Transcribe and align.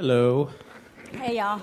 Hello. 0.00 0.48
Hey, 1.12 1.36
y'all. 1.36 1.60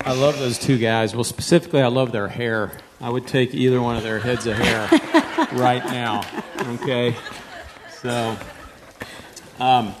I 0.00 0.14
love 0.14 0.36
those 0.40 0.58
two 0.58 0.76
guys. 0.76 1.14
Well, 1.14 1.22
specifically, 1.22 1.80
I 1.80 1.86
love 1.86 2.10
their 2.10 2.26
hair. 2.26 2.72
I 3.00 3.08
would 3.08 3.28
take 3.28 3.54
either 3.54 3.80
one 3.80 3.94
of 3.94 4.02
their 4.02 4.18
heads 4.18 4.44
of 4.46 4.56
hair 4.56 4.88
right 5.52 5.84
now. 5.84 6.24
Okay? 6.58 7.14
So, 8.02 8.36
um, 9.60 9.94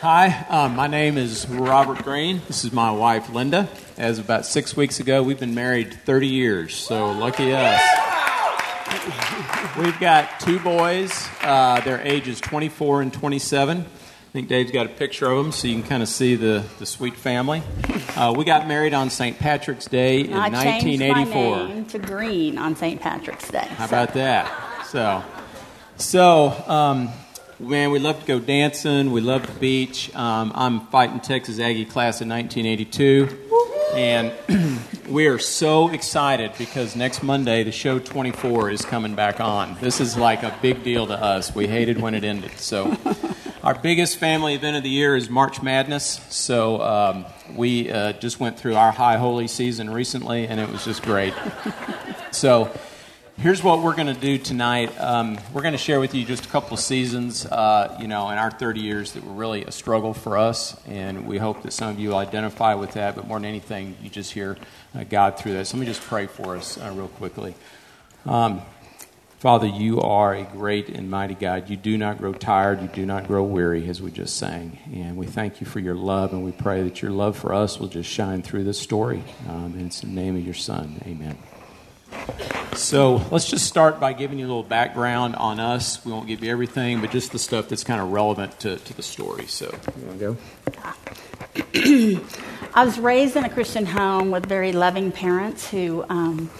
hi, 0.00 0.44
um, 0.48 0.74
my 0.74 0.88
name 0.88 1.16
is 1.16 1.48
Robert 1.48 2.02
Green. 2.02 2.42
This 2.48 2.64
is 2.64 2.72
my 2.72 2.90
wife, 2.90 3.30
Linda. 3.32 3.68
As 3.96 4.18
of 4.18 4.24
about 4.24 4.46
six 4.46 4.76
weeks 4.76 4.98
ago, 4.98 5.22
we've 5.22 5.38
been 5.38 5.54
married 5.54 5.94
30 5.94 6.26
years, 6.26 6.74
so 6.74 7.12
lucky 7.12 7.52
us. 7.54 7.80
We've 9.78 10.00
got 10.00 10.40
two 10.40 10.58
boys. 10.58 11.28
Uh, 11.40 11.80
their 11.82 12.00
ages 12.00 12.40
24 12.40 13.02
and 13.02 13.12
27. 13.12 13.86
I 14.36 14.38
think 14.38 14.50
Dave's 14.50 14.70
got 14.70 14.84
a 14.84 14.90
picture 14.90 15.30
of 15.30 15.42
them 15.42 15.50
so 15.50 15.66
you 15.66 15.76
can 15.76 15.82
kind 15.82 16.02
of 16.02 16.10
see 16.10 16.34
the, 16.34 16.62
the 16.78 16.84
sweet 16.84 17.16
family. 17.16 17.62
Uh, 18.14 18.34
we 18.36 18.44
got 18.44 18.68
married 18.68 18.92
on 18.92 19.08
St. 19.08 19.38
Patrick's 19.38 19.86
Day 19.86 20.20
in 20.20 20.34
I 20.34 20.50
changed 20.62 21.00
my 21.00 21.08
1984. 21.08 21.68
name 21.68 21.84
to 21.86 21.98
Green 21.98 22.58
on 22.58 22.76
St. 22.76 23.00
Patrick's 23.00 23.50
Day. 23.50 23.64
How 23.66 23.86
about 23.86 24.12
that? 24.12 24.84
So, 24.88 25.24
so 25.96 26.50
um, 26.68 27.08
man, 27.58 27.90
we 27.92 27.98
love 27.98 28.20
to 28.20 28.26
go 28.26 28.38
dancing. 28.38 29.10
We 29.10 29.22
love 29.22 29.46
the 29.46 29.58
beach. 29.58 30.14
Um, 30.14 30.52
I'm 30.54 30.86
fighting 30.88 31.20
Texas 31.20 31.58
Aggie 31.58 31.86
class 31.86 32.20
in 32.20 32.28
1982, 32.28 33.38
and 33.94 34.78
we 35.08 35.28
are 35.28 35.38
so 35.38 35.88
excited 35.88 36.52
because 36.58 36.94
next 36.94 37.22
Monday 37.22 37.64
the 37.64 37.72
show 37.72 37.98
24 37.98 38.68
is 38.68 38.84
coming 38.84 39.14
back 39.14 39.40
on. 39.40 39.78
This 39.80 39.98
is 39.98 40.14
like 40.14 40.42
a 40.42 40.54
big 40.60 40.84
deal 40.84 41.06
to 41.06 41.14
us. 41.14 41.54
We 41.54 41.66
hated 41.68 42.02
when 42.02 42.14
it 42.14 42.22
ended. 42.22 42.50
So, 42.58 42.94
our 43.66 43.74
biggest 43.74 44.18
family 44.18 44.54
event 44.54 44.76
of 44.76 44.84
the 44.84 44.88
year 44.88 45.16
is 45.16 45.28
March 45.28 45.60
Madness. 45.60 46.24
So, 46.28 46.80
um, 46.82 47.26
we 47.56 47.90
uh, 47.90 48.12
just 48.12 48.38
went 48.38 48.56
through 48.60 48.76
our 48.76 48.92
high 48.92 49.16
holy 49.16 49.48
season 49.48 49.90
recently, 49.90 50.46
and 50.46 50.60
it 50.60 50.70
was 50.70 50.84
just 50.84 51.02
great. 51.02 51.34
So, 52.30 52.70
here's 53.38 53.62
what 53.62 53.80
we're 53.80 53.94
going 53.94 54.14
to 54.14 54.20
do 54.20 54.36
tonight. 54.36 54.92
Um, 55.00 55.38
we're 55.54 55.62
going 55.62 55.72
to 55.72 55.78
share 55.78 56.00
with 56.00 56.14
you 56.14 56.22
just 56.24 56.44
a 56.44 56.48
couple 56.48 56.74
of 56.74 56.80
seasons, 56.80 57.46
uh, 57.46 57.96
you 57.98 58.06
know, 58.08 58.28
in 58.28 58.36
our 58.36 58.50
30 58.50 58.80
years 58.80 59.12
that 59.12 59.24
were 59.24 59.32
really 59.32 59.64
a 59.64 59.72
struggle 59.72 60.12
for 60.12 60.36
us, 60.36 60.78
and 60.86 61.26
we 61.26 61.38
hope 61.38 61.62
that 61.62 61.72
some 61.72 61.88
of 61.88 61.98
you 61.98 62.14
identify 62.14 62.74
with 62.74 62.92
that. 62.92 63.16
But 63.16 63.26
more 63.26 63.38
than 63.38 63.46
anything, 63.46 63.96
you 64.02 64.10
just 64.10 64.32
hear 64.32 64.58
uh, 64.94 65.04
God 65.04 65.38
through 65.38 65.54
that. 65.54 65.66
So 65.66 65.76
let 65.76 65.80
me 65.80 65.86
just 65.86 66.02
pray 66.02 66.26
for 66.26 66.56
us 66.56 66.78
uh, 66.78 66.92
real 66.94 67.08
quickly. 67.08 67.54
Um, 68.26 68.60
Father, 69.38 69.66
you 69.66 70.00
are 70.00 70.34
a 70.34 70.44
great 70.44 70.88
and 70.88 71.10
mighty 71.10 71.34
God. 71.34 71.68
You 71.68 71.76
do 71.76 71.98
not 71.98 72.16
grow 72.16 72.32
tired. 72.32 72.80
You 72.80 72.88
do 72.88 73.04
not 73.04 73.26
grow 73.26 73.42
weary, 73.44 73.86
as 73.86 74.00
we 74.00 74.10
just 74.10 74.36
sang. 74.36 74.78
And 74.94 75.16
we 75.16 75.26
thank 75.26 75.60
you 75.60 75.66
for 75.66 75.78
your 75.78 75.94
love, 75.94 76.32
and 76.32 76.42
we 76.42 76.52
pray 76.52 76.82
that 76.84 77.02
your 77.02 77.10
love 77.10 77.36
for 77.36 77.52
us 77.52 77.78
will 77.78 77.88
just 77.88 78.08
shine 78.08 78.42
through 78.42 78.64
this 78.64 78.80
story. 78.80 79.22
Um, 79.46 79.74
and 79.76 79.86
it's 79.86 80.02
in 80.02 80.14
the 80.14 80.20
name 80.20 80.36
of 80.36 80.42
your 80.42 80.54
Son. 80.54 81.02
Amen. 81.06 81.36
So 82.74 83.16
let's 83.30 83.48
just 83.48 83.66
start 83.66 84.00
by 84.00 84.14
giving 84.14 84.38
you 84.38 84.46
a 84.46 84.48
little 84.48 84.62
background 84.62 85.36
on 85.36 85.60
us. 85.60 86.02
We 86.04 86.12
won't 86.12 86.28
give 86.28 86.42
you 86.42 86.50
everything, 86.50 87.02
but 87.02 87.10
just 87.10 87.32
the 87.32 87.38
stuff 87.38 87.68
that's 87.68 87.84
kind 87.84 88.00
of 88.00 88.12
relevant 88.12 88.58
to, 88.60 88.76
to 88.76 88.94
the 88.94 89.02
story. 89.02 89.46
So, 89.46 89.66
you 89.98 90.06
want 90.06 90.18
to 90.18 90.36
go? 91.74 92.20
I 92.74 92.84
was 92.84 92.98
raised 92.98 93.36
in 93.36 93.44
a 93.44 93.50
Christian 93.50 93.84
home 93.84 94.30
with 94.30 94.46
very 94.46 94.72
loving 94.72 95.12
parents 95.12 95.70
who 95.70 96.04
um, 96.08 96.50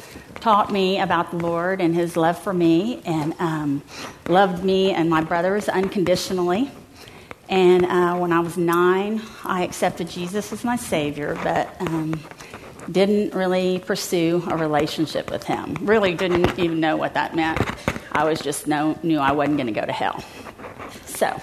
taught 0.47 0.70
me 0.70 1.00
about 1.00 1.33
the 1.33 1.36
Lord 1.39 1.80
and 1.80 1.92
His 1.92 2.16
love 2.16 2.39
for 2.39 2.52
me 2.52 3.02
and 3.05 3.34
um, 3.41 3.83
loved 4.28 4.62
me 4.62 4.92
and 4.92 5.11
my 5.11 5.20
brothers 5.20 5.69
unconditionally. 5.69 6.70
And 7.48 7.84
uh, 7.84 8.16
when 8.16 8.30
I 8.30 8.38
was 8.38 8.56
nine, 8.56 9.20
I 9.42 9.64
accepted 9.64 10.08
Jesus 10.08 10.53
as 10.53 10.62
my 10.62 10.77
Savior, 10.77 11.36
but 11.42 11.69
um, 11.80 12.20
didn't 12.92 13.34
really 13.34 13.80
pursue 13.80 14.41
a 14.47 14.56
relationship 14.56 15.33
with 15.33 15.42
Him. 15.42 15.75
Really 15.80 16.14
didn't 16.14 16.56
even 16.60 16.78
know 16.78 16.97
what 16.97 17.15
that 17.15 17.34
meant. 17.34 17.59
I 18.12 18.22
was 18.22 18.38
just 18.38 18.69
know, 18.69 18.97
knew 19.03 19.19
I 19.19 19.32
wasn't 19.32 19.56
going 19.56 19.66
to 19.66 19.72
go 19.72 19.84
to 19.84 19.93
hell. 19.93 20.22
So, 21.06 21.43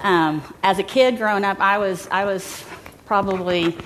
um, 0.00 0.42
as 0.62 0.78
a 0.78 0.82
kid 0.82 1.18
growing 1.18 1.44
up, 1.44 1.60
I 1.60 1.76
was 1.76 2.08
I 2.10 2.24
was 2.24 2.64
probably 3.04 3.76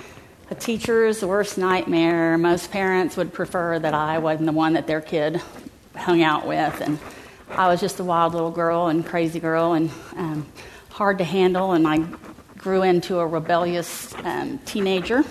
a 0.48 0.54
teacher's 0.54 1.24
worst 1.24 1.58
nightmare. 1.58 2.38
Most 2.38 2.70
parents 2.70 3.16
would 3.16 3.32
prefer 3.32 3.78
that 3.78 3.94
I 3.94 4.18
wasn't 4.18 4.46
the 4.46 4.52
one 4.52 4.74
that 4.74 4.86
their 4.86 5.00
kid 5.00 5.40
hung 5.96 6.22
out 6.22 6.46
with, 6.46 6.80
and 6.80 6.98
I 7.50 7.68
was 7.68 7.80
just 7.80 7.98
a 8.00 8.04
wild 8.04 8.32
little 8.32 8.50
girl 8.50 8.86
and 8.86 9.04
crazy 9.04 9.40
girl 9.40 9.72
and 9.72 9.90
um, 10.16 10.46
hard 10.90 11.18
to 11.18 11.24
handle. 11.24 11.72
And 11.72 11.86
I 11.86 11.98
grew 12.58 12.82
into 12.82 13.18
a 13.18 13.26
rebellious 13.26 14.14
um, 14.24 14.58
teenager 14.58 15.24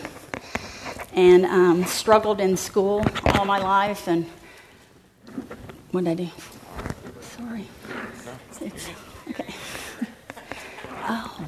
and 1.14 1.46
um, 1.46 1.86
struggled 1.86 2.42
in 2.42 2.58
school 2.58 3.06
all 3.34 3.46
my 3.46 3.60
life. 3.60 4.08
And 4.08 4.26
what 5.92 6.04
did 6.04 6.12
I 6.12 6.14
do? 6.16 6.30
Sorry. 7.22 7.68
It's, 8.62 8.90
okay. 9.30 9.54
Oh. 11.08 11.46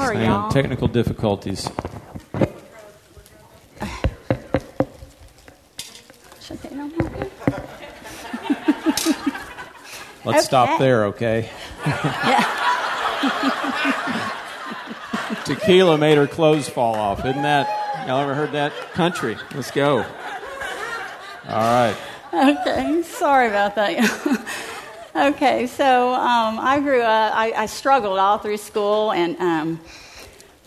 Sorry, 0.00 0.16
Hang 0.16 0.26
y'all. 0.30 0.50
technical 0.50 0.88
difficulties. 0.88 1.68
Should 6.40 6.50
I 6.50 6.56
take 6.56 6.72
it 6.72 6.78
on 6.78 6.88
here? 6.88 7.10
Let's 10.24 10.46
stop 10.46 10.78
there, 10.78 11.04
okay? 11.06 11.50
Tequila 15.44 15.98
made 15.98 16.16
her 16.16 16.26
clothes 16.26 16.66
fall 16.66 16.94
off. 16.94 17.18
Isn't 17.26 17.42
that, 17.42 17.68
y'all 18.08 18.22
ever 18.22 18.34
heard 18.34 18.52
that? 18.52 18.72
Country. 18.94 19.36
Let's 19.54 19.70
go. 19.70 19.98
All 19.98 20.06
right. 21.46 21.94
Okay, 22.32 23.02
sorry 23.02 23.48
about 23.48 23.74
that. 23.74 24.39
Okay, 25.20 25.66
so 25.66 26.14
um, 26.14 26.58
I 26.58 26.80
grew 26.80 27.02
up. 27.02 27.34
I, 27.34 27.52
I 27.52 27.66
struggled 27.66 28.18
all 28.18 28.38
through 28.38 28.56
school, 28.56 29.12
and 29.12 29.36
um, 29.38 29.80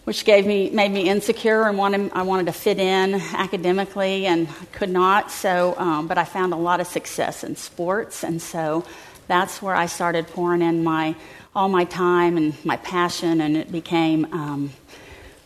which 0.04 0.26
gave 0.26 0.46
me 0.46 0.70
made 0.70 0.92
me 0.92 1.10
insecure 1.10 1.64
and 1.68 1.78
wanted 1.78 2.12
I 2.14 2.22
wanted 2.22 2.46
to 2.48 2.54
fit 2.54 2.80
in 2.80 3.16
academically, 3.16 4.26
and 4.26 4.48
could 4.72 4.90
not. 4.90 5.32
So, 5.32 5.76
um, 5.78 6.08
but 6.08 6.18
I 6.18 6.24
found 6.24 6.54
a 6.54 6.58
lot 6.58 6.80
of 6.80 6.88
success 6.88 7.44
in 7.44 7.56
sports, 7.56 8.24
and 8.24 8.42
so 8.42 8.86
that's 9.28 9.62
where 9.62 9.76
I 9.76 9.88
started 9.88 10.28
pouring 10.28 10.62
in 10.62 10.84
my 10.84 11.16
all 11.56 11.70
my 11.70 11.86
time 11.86 12.38
and 12.38 12.54
my 12.66 12.78
passion, 12.78 13.42
and 13.42 13.58
it 13.58 13.72
became 13.72 14.26
um, 14.34 14.72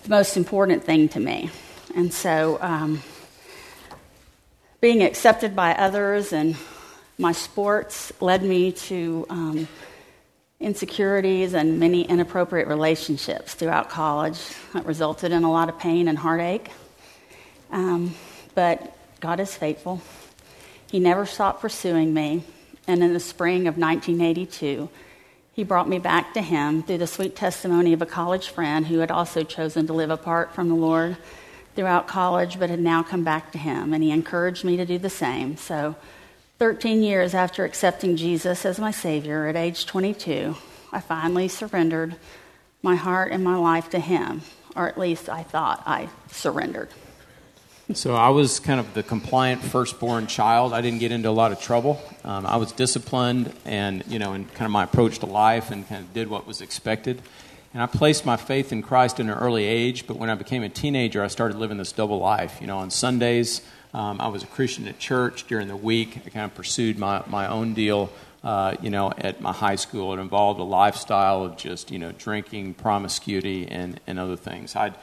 the 0.04 0.10
most 0.10 0.38
important 0.38 0.84
thing 0.84 1.10
to 1.10 1.20
me. 1.20 1.50
And 1.96 2.14
so. 2.14 2.58
Um, 2.62 3.02
being 4.80 5.02
accepted 5.02 5.56
by 5.56 5.74
others 5.74 6.32
and 6.32 6.56
my 7.18 7.32
sports 7.32 8.14
led 8.22 8.44
me 8.44 8.72
to 8.72 9.26
um, 9.30 9.68
insecurities 10.60 11.54
and 11.54 11.80
many 11.80 12.04
inappropriate 12.04 12.68
relationships 12.68 13.54
throughout 13.56 13.90
college 13.90 14.40
that 14.74 14.86
resulted 14.86 15.32
in 15.32 15.44
a 15.44 15.52
lot 15.52 15.70
of 15.70 15.80
pain 15.80 16.08
and 16.08 16.18
heartache. 16.18 16.70
Um, 17.72 18.14
but 18.54 18.96
God 19.20 19.40
is 19.40 19.56
faithful. 19.56 20.02
He 20.92 21.00
never 21.00 21.26
stopped 21.26 21.62
pursuing 21.62 22.14
me. 22.14 22.44
And 22.88 23.04
in 23.04 23.14
the 23.14 23.20
spring 23.20 23.68
of 23.68 23.78
1982, 23.78 24.88
he 25.54 25.64
brought 25.64 25.90
me 25.90 26.00
back 26.00 26.34
to 26.36 26.42
him 26.42 26.84
through 26.84 27.00
the 27.00 27.08
sweet 27.08 27.36
testimony 27.36 27.94
of 27.94 28.02
a 28.02 28.06
college 28.06 28.48
friend 28.50 28.88
who 28.88 29.00
had 29.00 29.12
also 29.12 29.44
chosen 29.44 29.88
to 29.88 29.94
live 29.94 30.12
apart 30.12 30.54
from 30.54 30.70
the 30.70 30.76
Lord 30.76 31.18
throughout 31.76 32.08
college, 32.08 32.60
but 32.60 32.70
had 32.70 32.80
now 32.80 33.04
come 33.04 33.24
back 33.24 33.52
to 33.52 33.58
him. 33.58 33.94
And 33.94 34.04
he 34.04 34.12
encouraged 34.12 34.64
me 34.64 34.78
to 34.78 34.86
do 34.86 34.98
the 34.98 35.10
same. 35.10 35.58
So, 35.58 35.96
13 36.60 37.04
years 37.04 37.36
after 37.36 37.66
accepting 37.66 38.16
Jesus 38.16 38.66
as 38.66 38.80
my 38.80 38.90
Savior 38.90 39.46
at 39.46 39.56
age 39.56 39.86
22, 39.86 40.56
I 40.92 41.00
finally 41.00 41.48
surrendered 41.48 42.16
my 42.82 42.96
heart 42.96 43.32
and 43.32 43.44
my 43.44 43.56
life 43.56 43.92
to 43.92 44.00
him, 44.00 44.42
or 44.76 44.88
at 44.88 44.98
least 44.98 45.30
I 45.30 45.44
thought 45.44 45.84
I 45.86 46.10
surrendered. 46.32 46.90
So 47.94 48.16
I 48.16 48.30
was 48.30 48.60
kind 48.60 48.80
of 48.80 48.96
the 48.96 49.04
compliant 49.04 49.62
firstborn 49.62 50.26
child. 50.26 50.74
I 50.74 50.82
didn't 50.82 50.98
get 51.00 51.12
into 51.12 51.30
a 51.30 51.32
lot 51.32 51.52
of 51.52 51.62
trouble. 51.62 52.02
Um, 52.24 52.46
I 52.48 52.58
was 52.58 52.72
disciplined, 52.72 53.54
and 53.64 54.04
you 54.08 54.18
know, 54.18 54.34
in 54.34 54.46
kind 54.46 54.66
of 54.66 54.72
my 54.72 54.84
approach 54.84 55.20
to 55.20 55.28
life, 55.28 55.70
and 55.70 55.88
kind 55.88 56.04
of 56.04 56.12
did 56.14 56.28
what 56.28 56.48
was 56.48 56.62
expected. 56.62 57.22
And 57.74 57.84
I 57.84 57.86
placed 57.86 58.26
my 58.26 58.36
faith 58.36 58.72
in 58.72 58.82
Christ 58.82 59.20
in 59.20 59.30
an 59.30 59.38
early 59.38 59.64
age. 59.66 60.08
But 60.08 60.18
when 60.18 60.30
I 60.32 60.36
became 60.36 60.64
a 60.64 60.70
teenager, 60.70 61.24
I 61.24 61.28
started 61.28 61.58
living 61.58 61.78
this 61.78 61.92
double 61.92 62.18
life. 62.18 62.58
You 62.60 62.68
know, 62.68 62.80
on 62.80 62.90
Sundays, 62.90 63.62
um, 63.98 64.22
I 64.22 64.28
was 64.28 64.44
a 64.44 64.48
Christian 64.48 64.88
at 64.88 65.00
church. 65.00 65.48
During 65.48 65.68
the 65.68 65.76
week, 65.76 66.20
I 66.24 66.30
kind 66.30 66.46
of 66.46 66.54
pursued 66.54 67.00
my 67.00 67.24
my 67.26 67.48
own 67.48 67.74
deal. 67.74 68.12
Uh, 68.44 68.76
you 68.80 68.92
know, 68.92 69.12
at 69.18 69.42
my 69.42 69.52
high 69.52 69.76
school, 69.76 70.14
it 70.14 70.20
involved 70.20 70.60
a 70.60 70.64
lifestyle 70.64 71.44
of 71.44 71.58
just 71.58 71.90
you 71.90 71.98
know 71.98 72.12
drinking, 72.12 72.76
promiscuity, 72.76 73.68
and 73.68 74.00
and 74.06 74.20
other 74.20 74.36
things. 74.36 74.76
I'd 74.76 74.94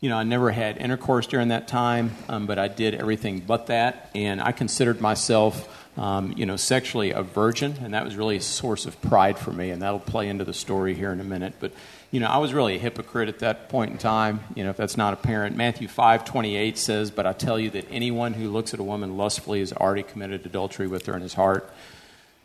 you 0.00 0.08
know, 0.08 0.16
I 0.16 0.22
never 0.22 0.50
had 0.50 0.78
intercourse 0.78 1.26
during 1.26 1.48
that 1.48 1.68
time, 1.68 2.12
um, 2.28 2.46
but 2.46 2.58
I 2.58 2.68
did 2.68 2.94
everything 2.94 3.40
but 3.40 3.66
that, 3.66 4.10
and 4.14 4.40
I 4.40 4.52
considered 4.52 5.00
myself, 5.00 5.86
um, 5.98 6.32
you 6.36 6.46
know, 6.46 6.56
sexually 6.56 7.10
a 7.10 7.22
virgin, 7.22 7.74
and 7.82 7.92
that 7.92 8.04
was 8.04 8.16
really 8.16 8.36
a 8.36 8.40
source 8.40 8.86
of 8.86 9.00
pride 9.02 9.38
for 9.38 9.52
me, 9.52 9.70
and 9.70 9.82
that'll 9.82 9.98
play 9.98 10.28
into 10.28 10.44
the 10.44 10.54
story 10.54 10.94
here 10.94 11.12
in 11.12 11.20
a 11.20 11.24
minute. 11.24 11.54
But, 11.58 11.72
you 12.12 12.20
know, 12.20 12.28
I 12.28 12.38
was 12.38 12.54
really 12.54 12.76
a 12.76 12.78
hypocrite 12.78 13.28
at 13.28 13.40
that 13.40 13.68
point 13.68 13.90
in 13.90 13.98
time. 13.98 14.40
You 14.54 14.64
know, 14.64 14.70
if 14.70 14.76
that's 14.76 14.96
not 14.96 15.12
apparent, 15.12 15.56
Matthew 15.56 15.88
five 15.88 16.24
twenty 16.24 16.56
eight 16.56 16.78
says, 16.78 17.10
"But 17.10 17.26
I 17.26 17.32
tell 17.32 17.58
you 17.58 17.68
that 17.70 17.86
anyone 17.90 18.34
who 18.34 18.48
looks 18.48 18.72
at 18.72 18.80
a 18.80 18.84
woman 18.84 19.16
lustfully 19.16 19.58
has 19.58 19.72
already 19.72 20.04
committed 20.04 20.46
adultery 20.46 20.86
with 20.86 21.04
her 21.06 21.16
in 21.16 21.22
his 21.22 21.34
heart." 21.34 21.68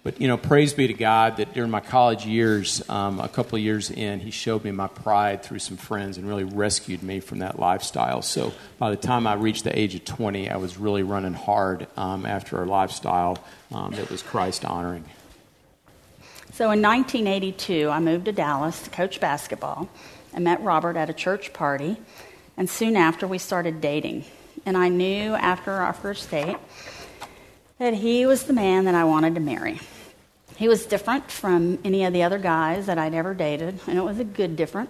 But, 0.04 0.20
you 0.20 0.28
know, 0.28 0.36
praise 0.36 0.74
be 0.74 0.88
to 0.88 0.94
God 0.94 1.38
that 1.38 1.54
during 1.54 1.72
my 1.72 1.80
college 1.80 2.26
years, 2.26 2.88
um, 2.90 3.22
a 3.22 3.30
couple 3.30 3.56
of 3.56 3.64
years 3.64 3.90
in, 3.90 4.20
He 4.20 4.32
showed 4.32 4.66
me 4.66 4.72
my 4.72 4.88
pride 4.88 5.44
through 5.44 5.60
some 5.60 5.78
friends 5.78 6.18
and 6.18 6.28
really 6.28 6.44
rescued 6.44 7.02
me 7.02 7.22
from 7.22 7.40
that 7.40 7.58
lifestyle. 7.58 8.22
So 8.22 8.52
by 8.78 8.90
the 8.90 8.98
time 8.98 9.26
I 9.26 9.36
reached 9.36 9.64
the 9.64 9.78
age 9.78 9.96
of 9.96 10.04
20, 10.04 10.50
I 10.50 10.58
was 10.58 10.78
really 10.78 11.04
running 11.04 11.34
hard 11.34 11.88
um, 11.96 12.26
after 12.26 12.62
a 12.62 12.66
lifestyle 12.66 13.38
um, 13.72 13.92
that 13.94 14.10
was 14.10 14.22
Christ 14.22 14.66
honoring. 14.66 15.06
So 16.52 16.66
in 16.66 16.82
1982, 16.82 17.90
I 17.90 18.00
moved 18.02 18.26
to 18.26 18.34
Dallas 18.34 18.84
to 18.84 18.90
coach 18.90 19.22
basketball. 19.22 19.88
I 20.36 20.40
met 20.40 20.62
Robert 20.62 20.98
at 20.98 21.10
a 21.10 21.14
church 21.14 21.54
party, 21.54 21.96
and 22.58 22.70
soon 22.70 22.98
after, 22.98 23.26
we 23.26 23.38
started 23.38 23.80
dating. 23.80 24.26
And 24.66 24.78
I 24.78 24.90
knew 24.90 25.34
after 25.34 25.72
our 25.72 25.94
first 25.94 26.30
date 26.30 26.58
that 27.84 27.96
he 27.96 28.26
was 28.26 28.44
the 28.44 28.54
man 28.54 28.86
that 28.86 28.96
I 28.96 29.04
wanted 29.04 29.36
to 29.36 29.42
marry. 29.42 29.78
He 30.56 30.70
was 30.70 30.86
different 30.86 31.30
from 31.30 31.80
any 31.84 32.06
of 32.06 32.14
the 32.14 32.24
other 32.24 32.38
guys 32.38 32.86
that 32.86 32.98
I'd 32.98 33.14
ever 33.14 33.34
dated, 33.34 33.78
and 33.88 33.98
it 33.98 34.02
was 34.02 34.20
a 34.20 34.24
good 34.24 34.56
different. 34.56 34.90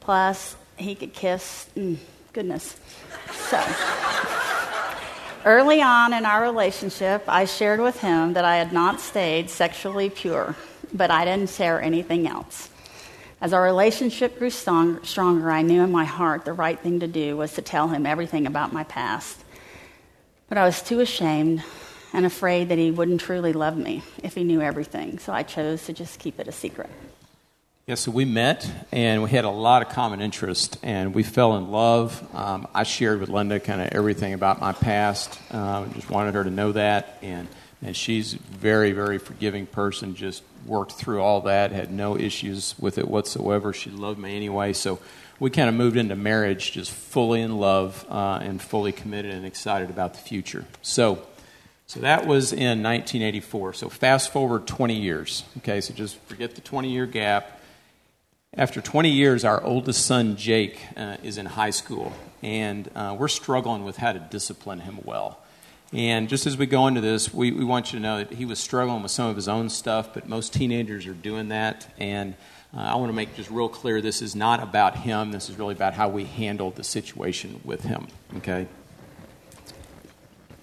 Plus, 0.00 0.56
he 0.76 0.96
could 0.96 1.12
kiss. 1.12 1.68
Mm, 1.76 1.98
goodness. 2.32 2.76
So, 3.30 3.62
early 5.44 5.82
on 5.82 6.12
in 6.12 6.26
our 6.26 6.42
relationship, 6.42 7.22
I 7.28 7.44
shared 7.44 7.78
with 7.78 8.00
him 8.00 8.32
that 8.32 8.44
I 8.44 8.56
had 8.56 8.72
not 8.72 8.98
stayed 8.98 9.48
sexually 9.48 10.10
pure, 10.10 10.56
but 10.92 11.12
I 11.12 11.24
didn't 11.24 11.50
share 11.50 11.80
anything 11.80 12.26
else. 12.26 12.70
As 13.40 13.52
our 13.52 13.62
relationship 13.62 14.40
grew 14.40 14.50
strong, 14.50 15.00
stronger, 15.04 15.48
I 15.48 15.62
knew 15.62 15.84
in 15.84 15.92
my 15.92 16.06
heart 16.06 16.44
the 16.44 16.54
right 16.54 16.80
thing 16.80 16.98
to 16.98 17.06
do 17.06 17.36
was 17.36 17.52
to 17.52 17.62
tell 17.62 17.86
him 17.86 18.04
everything 18.04 18.48
about 18.48 18.72
my 18.72 18.82
past. 18.82 19.44
But 20.48 20.58
I 20.58 20.64
was 20.64 20.82
too 20.82 20.98
ashamed 20.98 21.62
and 22.14 22.24
afraid 22.24 22.68
that 22.68 22.78
he 22.78 22.92
wouldn't 22.92 23.20
truly 23.20 23.52
love 23.52 23.76
me 23.76 24.02
if 24.22 24.34
he 24.34 24.44
knew 24.44 24.62
everything. 24.62 25.18
So 25.18 25.32
I 25.32 25.42
chose 25.42 25.84
to 25.86 25.92
just 25.92 26.20
keep 26.20 26.38
it 26.38 26.46
a 26.46 26.52
secret. 26.52 26.88
Yeah, 27.86 27.96
so 27.96 28.12
we 28.12 28.24
met 28.24 28.70
and 28.92 29.22
we 29.22 29.28
had 29.28 29.44
a 29.44 29.50
lot 29.50 29.82
of 29.82 29.90
common 29.90 30.22
interest 30.22 30.78
and 30.82 31.12
we 31.12 31.22
fell 31.22 31.56
in 31.56 31.70
love. 31.70 32.26
Um, 32.34 32.66
I 32.72 32.84
shared 32.84 33.20
with 33.20 33.28
Linda 33.28 33.60
kind 33.60 33.82
of 33.82 33.88
everything 33.88 34.32
about 34.32 34.60
my 34.60 34.72
past. 34.72 35.38
Uh, 35.50 35.86
just 35.88 36.08
wanted 36.08 36.34
her 36.34 36.44
to 36.44 36.50
know 36.50 36.72
that. 36.72 37.18
And, 37.20 37.48
and 37.82 37.94
she's 37.94 38.34
a 38.34 38.38
very, 38.38 38.92
very 38.92 39.18
forgiving 39.18 39.66
person, 39.66 40.14
just 40.14 40.44
worked 40.64 40.92
through 40.92 41.20
all 41.20 41.42
that, 41.42 41.72
had 41.72 41.90
no 41.90 42.16
issues 42.16 42.74
with 42.78 42.96
it 42.96 43.08
whatsoever. 43.08 43.72
She 43.74 43.90
loved 43.90 44.20
me 44.20 44.34
anyway. 44.34 44.72
So 44.72 45.00
we 45.40 45.50
kind 45.50 45.68
of 45.68 45.74
moved 45.74 45.96
into 45.96 46.14
marriage 46.14 46.72
just 46.72 46.92
fully 46.92 47.42
in 47.42 47.58
love 47.58 48.06
uh, 48.08 48.38
and 48.40 48.62
fully 48.62 48.92
committed 48.92 49.34
and 49.34 49.44
excited 49.44 49.90
about 49.90 50.14
the 50.14 50.20
future. 50.20 50.64
So, 50.80 51.26
so 51.94 52.00
that 52.00 52.26
was 52.26 52.52
in 52.52 52.82
1984. 52.82 53.74
So 53.74 53.88
fast 53.88 54.32
forward 54.32 54.66
20 54.66 54.98
years. 54.98 55.44
Okay, 55.58 55.80
so 55.80 55.94
just 55.94 56.16
forget 56.22 56.56
the 56.56 56.60
20 56.60 56.90
year 56.90 57.06
gap. 57.06 57.60
After 58.52 58.80
20 58.80 59.10
years, 59.10 59.44
our 59.44 59.62
oldest 59.62 60.04
son, 60.04 60.34
Jake, 60.34 60.80
uh, 60.96 61.18
is 61.22 61.38
in 61.38 61.46
high 61.46 61.70
school, 61.70 62.12
and 62.42 62.90
uh, 62.96 63.14
we're 63.16 63.28
struggling 63.28 63.84
with 63.84 63.96
how 63.98 64.12
to 64.12 64.18
discipline 64.18 64.80
him 64.80 64.98
well. 65.04 65.38
And 65.92 66.28
just 66.28 66.48
as 66.48 66.56
we 66.56 66.66
go 66.66 66.88
into 66.88 67.00
this, 67.00 67.32
we, 67.32 67.52
we 67.52 67.64
want 67.64 67.92
you 67.92 68.00
to 68.00 68.02
know 68.02 68.18
that 68.18 68.32
he 68.32 68.44
was 68.44 68.58
struggling 68.58 69.00
with 69.00 69.12
some 69.12 69.28
of 69.28 69.36
his 69.36 69.46
own 69.46 69.70
stuff, 69.70 70.12
but 70.14 70.28
most 70.28 70.52
teenagers 70.52 71.06
are 71.06 71.14
doing 71.14 71.50
that. 71.50 71.94
And 71.98 72.34
uh, 72.76 72.80
I 72.80 72.96
want 72.96 73.10
to 73.10 73.12
make 73.12 73.36
just 73.36 73.50
real 73.50 73.68
clear 73.68 74.00
this 74.00 74.20
is 74.20 74.34
not 74.34 74.60
about 74.60 74.96
him. 74.96 75.30
This 75.30 75.48
is 75.48 75.56
really 75.56 75.74
about 75.74 75.94
how 75.94 76.08
we 76.08 76.24
handled 76.24 76.74
the 76.74 76.82
situation 76.82 77.60
with 77.62 77.84
him. 77.84 78.08
Okay? 78.38 78.66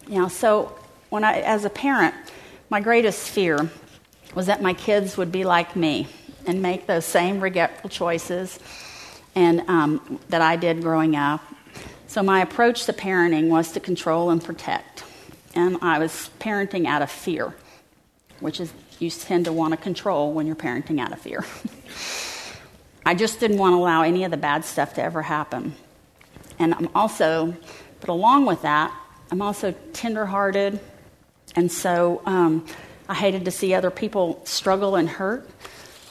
Yeah, 0.10 0.28
so 0.28 0.78
when 1.12 1.26
I, 1.26 1.42
as 1.42 1.66
a 1.66 1.70
parent, 1.70 2.16
my 2.70 2.80
greatest 2.80 3.30
fear 3.30 3.70
was 4.34 4.46
that 4.46 4.62
my 4.62 4.74
kids 4.74 5.18
would 5.18 5.30
be 5.30 5.44
like 5.44 5.76
me 5.76 6.08
and 6.48 6.62
make 6.62 6.88
those 6.88 7.06
same 7.06 7.42
regretful 7.42 7.90
choices 7.90 8.58
and 9.36 9.60
um, 9.68 10.22
that 10.30 10.42
I 10.42 10.56
did 10.56 10.82
growing 10.82 11.18
up. 11.18 11.44
So 12.08 12.24
my 12.24 12.42
approach 12.42 12.86
to 12.86 12.94
parenting 12.94 13.50
was 13.50 13.74
to 13.74 13.82
control 13.82 14.30
and 14.30 14.42
protect, 14.42 15.04
and 15.54 15.78
I 15.82 16.00
was 16.00 16.30
parenting 16.40 16.86
out 16.88 17.02
of 17.02 17.12
fear, 17.12 17.54
which 18.40 18.62
is 18.62 18.72
you 19.00 19.10
tend 19.10 19.46
to 19.46 19.54
want 19.54 19.72
to 19.74 19.78
control 19.78 20.32
when 20.32 20.48
you're 20.48 20.56
parenting 20.56 21.02
out 21.02 21.12
of 21.12 21.20
fear. 21.20 21.44
I 23.06 23.16
just 23.16 23.42
didn't 23.42 23.58
want 23.58 23.74
to 23.74 23.78
allow 23.78 24.04
any 24.04 24.24
of 24.24 24.32
the 24.32 24.38
bad 24.38 24.64
stuff 24.64 24.94
to 24.94 25.04
ever 25.04 25.22
happen. 25.22 25.76
And 26.58 26.74
I'm 26.74 26.88
also, 26.96 27.54
but 28.00 28.08
along 28.08 28.46
with 28.46 28.62
that, 28.62 28.96
I'm 29.30 29.42
also 29.42 29.74
tenderhearted 29.92 30.80
and 31.56 31.72
so 31.72 32.22
um, 32.26 32.66
I 33.10 33.14
hated 33.14 33.46
to 33.46 33.52
see 33.52 33.74
other 33.74 33.92
people 33.92 34.42
struggle 34.46 34.96
and 34.96 35.10
hurt. 35.10 35.50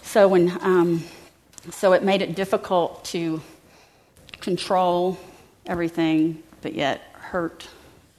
So 0.02 0.28
when 0.28 0.50
um, 0.62 1.04
so 1.70 1.92
it 1.92 2.02
made 2.02 2.22
it 2.22 2.34
difficult 2.34 3.04
to 3.06 3.42
control 4.40 5.18
everything, 5.66 6.42
but 6.62 6.74
yet 6.74 7.02
hurt 7.12 7.68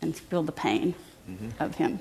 and 0.01 0.15
feel 0.15 0.44
the 0.44 0.51
pain 0.51 0.95
mm-hmm. 1.29 1.50
of 1.62 1.75
him. 1.75 2.00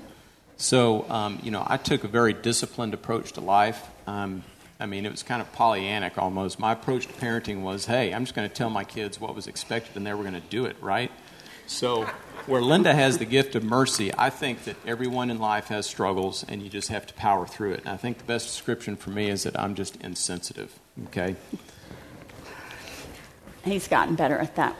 So 0.57 1.09
um, 1.09 1.39
you 1.43 1.51
know, 1.51 1.63
I 1.65 1.77
took 1.77 2.03
a 2.03 2.07
very 2.07 2.33
disciplined 2.33 2.93
approach 2.93 3.33
to 3.33 3.41
life. 3.41 3.87
Um, 4.07 4.43
I 4.79 4.87
mean, 4.87 5.05
it 5.05 5.11
was 5.11 5.21
kind 5.21 5.43
of 5.43 5.53
Pollyannic 5.53 6.17
almost. 6.17 6.59
My 6.59 6.71
approach 6.71 7.05
to 7.05 7.13
parenting 7.13 7.61
was, 7.61 7.85
hey, 7.85 8.11
I'm 8.11 8.23
just 8.23 8.35
going 8.35 8.49
to 8.49 8.53
tell 8.53 8.71
my 8.71 8.83
kids 8.83 9.19
what 9.19 9.35
was 9.35 9.45
expected, 9.45 9.95
and 9.95 10.07
they 10.07 10.13
were 10.15 10.23
going 10.23 10.33
to 10.33 10.39
do 10.49 10.65
it, 10.65 10.75
right? 10.81 11.11
So 11.67 12.09
where 12.47 12.61
Linda 12.61 12.93
has 12.93 13.17
the 13.17 13.25
gift 13.25 13.55
of 13.55 13.63
mercy, 13.63 14.11
I 14.17 14.29
think 14.29 14.63
that 14.65 14.75
everyone 14.85 15.29
in 15.29 15.39
life 15.39 15.67
has 15.67 15.85
struggles 15.85 16.45
and 16.47 16.61
you 16.61 16.69
just 16.69 16.89
have 16.89 17.05
to 17.07 17.13
power 17.13 17.45
through 17.45 17.73
it. 17.73 17.81
And 17.81 17.89
I 17.89 17.97
think 17.97 18.17
the 18.17 18.23
best 18.23 18.47
description 18.47 18.95
for 18.95 19.09
me 19.09 19.29
is 19.29 19.43
that 19.43 19.59
I'm 19.59 19.75
just 19.75 19.97
insensitive. 19.97 20.77
Okay? 21.07 21.35
He's 23.63 23.87
gotten 23.87 24.15
better 24.15 24.37
at 24.37 24.55
that. 24.55 24.75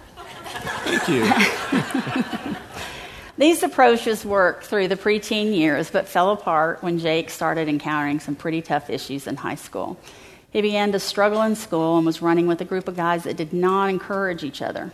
Thank 0.83 1.07
you. 1.07 2.55
These 3.37 3.63
approaches 3.63 4.25
worked 4.25 4.65
through 4.65 4.87
the 4.87 4.97
preteen 4.97 5.55
years, 5.55 5.89
but 5.89 6.07
fell 6.07 6.31
apart 6.31 6.83
when 6.83 6.99
Jake 6.99 7.29
started 7.29 7.67
encountering 7.67 8.19
some 8.19 8.35
pretty 8.35 8.61
tough 8.61 8.89
issues 8.89 9.25
in 9.25 9.35
high 9.35 9.55
school. 9.55 9.97
He 10.51 10.61
began 10.61 10.91
to 10.91 10.99
struggle 10.99 11.41
in 11.43 11.55
school 11.55 11.97
and 11.97 12.05
was 12.05 12.21
running 12.21 12.45
with 12.45 12.59
a 12.61 12.65
group 12.65 12.87
of 12.87 12.95
guys 12.95 13.23
that 13.23 13.37
did 13.37 13.53
not 13.53 13.89
encourage 13.89 14.43
each 14.43 14.61
other. 14.61 14.91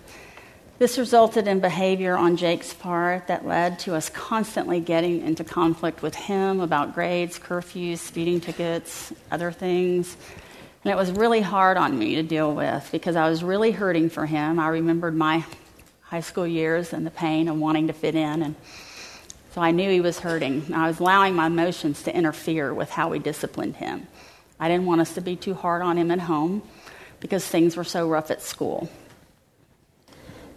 This 0.80 1.00
resulted 1.00 1.48
in 1.48 1.60
behavior 1.60 2.16
on 2.16 2.38
Jake's 2.38 2.72
part 2.72 3.28
that 3.28 3.48
led 3.48 3.80
to 3.80 3.96
us 3.96 4.10
constantly 4.10 4.80
getting 4.80 5.26
into 5.26 5.44
conflict 5.44 6.04
with 6.04 6.14
him 6.14 6.60
about 6.60 6.94
grades, 6.94 7.40
curfews, 7.40 7.98
speeding 7.98 8.40
tickets, 8.40 9.12
other 9.32 9.52
things. 9.52 10.16
And 10.84 10.92
it 10.92 10.96
was 10.96 11.12
really 11.12 11.42
hard 11.42 11.78
on 11.78 11.98
me 11.98 12.14
to 12.16 12.24
deal 12.24 12.54
with 12.54 12.88
because 12.92 13.16
I 13.16 13.28
was 13.28 13.44
really 13.44 13.72
hurting 13.72 14.12
for 14.12 14.28
him. 14.28 14.60
I 14.60 14.68
remembered 14.68 15.16
my 15.16 15.44
high 16.04 16.22
school 16.22 16.46
years 16.46 16.94
and 16.94 17.08
the 17.08 17.12
pain 17.12 17.48
of 17.48 17.58
wanting 17.58 17.88
to 17.88 17.94
fit 17.94 18.14
in. 18.14 18.44
And 18.44 18.56
so 19.56 19.62
I 19.62 19.72
knew 19.72 19.90
he 19.90 20.00
was 20.00 20.20
hurting. 20.20 20.72
I 20.76 20.88
was 20.88 21.00
allowing 21.00 21.34
my 21.34 21.48
emotions 21.48 22.04
to 22.04 22.16
interfere 22.16 22.72
with 22.72 22.92
how 22.92 23.10
we 23.10 23.18
disciplined 23.18 23.78
him. 23.78 24.06
I 24.60 24.68
didn't 24.68 24.86
want 24.86 25.02
us 25.02 25.16
to 25.16 25.22
be 25.22 25.36
too 25.36 25.56
hard 25.56 25.82
on 25.82 25.98
him 25.98 26.12
at 26.12 26.20
home 26.20 26.62
because 27.20 27.48
things 27.48 27.76
were 27.76 27.84
so 27.84 28.08
rough 28.08 28.30
at 28.30 28.44
school. 28.44 28.88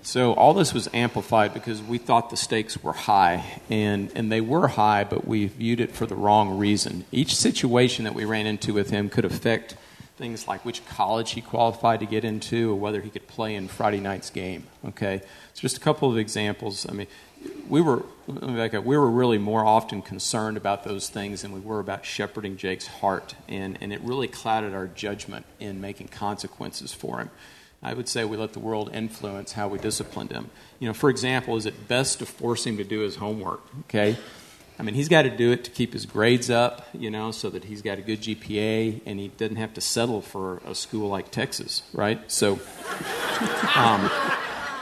So 0.02 0.32
all 0.32 0.54
this 0.54 0.72
was 0.72 0.88
amplified 0.94 1.52
because 1.52 1.82
we 1.82 1.98
thought 1.98 2.30
the 2.30 2.36
stakes 2.36 2.82
were 2.82 2.92
high, 2.92 3.60
and, 3.68 4.10
and 4.14 4.32
they 4.32 4.40
were 4.40 4.68
high, 4.68 5.04
but 5.04 5.26
we 5.26 5.46
viewed 5.46 5.80
it 5.80 5.92
for 5.92 6.06
the 6.06 6.14
wrong 6.14 6.58
reason. 6.58 7.04
Each 7.12 7.36
situation 7.36 8.04
that 8.04 8.14
we 8.14 8.24
ran 8.24 8.46
into 8.46 8.72
with 8.72 8.90
him 8.90 9.10
could 9.10 9.24
affect 9.24 9.76
things 10.16 10.46
like 10.46 10.64
which 10.64 10.84
college 10.86 11.30
he 11.32 11.40
qualified 11.40 12.00
to 12.00 12.06
get 12.06 12.24
into 12.24 12.70
or 12.70 12.74
whether 12.74 13.00
he 13.00 13.08
could 13.08 13.26
play 13.26 13.54
in 13.54 13.68
Friday 13.68 14.00
night's 14.00 14.30
game. 14.30 14.64
Okay, 14.86 15.20
so 15.54 15.60
just 15.60 15.76
a 15.76 15.80
couple 15.80 16.10
of 16.10 16.18
examples. 16.18 16.86
I 16.88 16.92
mean, 16.92 17.06
we 17.68 17.80
were 17.80 18.04
we 18.26 18.98
were 18.98 19.10
really 19.10 19.38
more 19.38 19.64
often 19.64 20.02
concerned 20.02 20.56
about 20.56 20.84
those 20.84 21.08
things 21.08 21.42
than 21.42 21.52
we 21.52 21.60
were 21.60 21.80
about 21.80 22.04
shepherding 22.04 22.56
Jake's 22.56 22.86
heart, 22.86 23.34
and, 23.48 23.78
and 23.80 23.92
it 23.92 24.00
really 24.02 24.28
clouded 24.28 24.74
our 24.74 24.86
judgment 24.86 25.46
in 25.58 25.80
making 25.80 26.08
consequences 26.08 26.92
for 26.92 27.18
him. 27.18 27.30
I 27.82 27.94
would 27.94 28.08
say 28.08 28.24
we 28.24 28.36
let 28.36 28.52
the 28.52 28.58
world 28.58 28.90
influence 28.92 29.52
how 29.52 29.68
we 29.68 29.78
disciplined 29.78 30.32
him. 30.32 30.50
You 30.78 30.88
know, 30.88 30.94
for 30.94 31.08
example, 31.08 31.56
is 31.56 31.64
it 31.66 31.88
best 31.88 32.18
to 32.18 32.26
force 32.26 32.66
him 32.66 32.76
to 32.76 32.84
do 32.84 33.00
his 33.00 33.16
homework? 33.16 33.62
Okay. 33.86 34.16
I 34.78 34.82
mean, 34.82 34.94
he's 34.94 35.08
got 35.08 35.22
to 35.22 35.30
do 35.30 35.52
it 35.52 35.64
to 35.64 35.70
keep 35.70 35.92
his 35.92 36.06
grades 36.06 36.48
up, 36.48 36.86
you 36.94 37.10
know, 37.10 37.32
so 37.32 37.50
that 37.50 37.64
he's 37.64 37.82
got 37.82 37.98
a 37.98 38.02
good 38.02 38.20
GPA 38.22 39.02
and 39.04 39.20
he 39.20 39.28
doesn't 39.28 39.56
have 39.56 39.74
to 39.74 39.80
settle 39.80 40.22
for 40.22 40.62
a 40.66 40.74
school 40.74 41.08
like 41.08 41.30
Texas, 41.30 41.82
right? 41.92 42.18
So, 42.30 42.58
Um, 43.74 44.10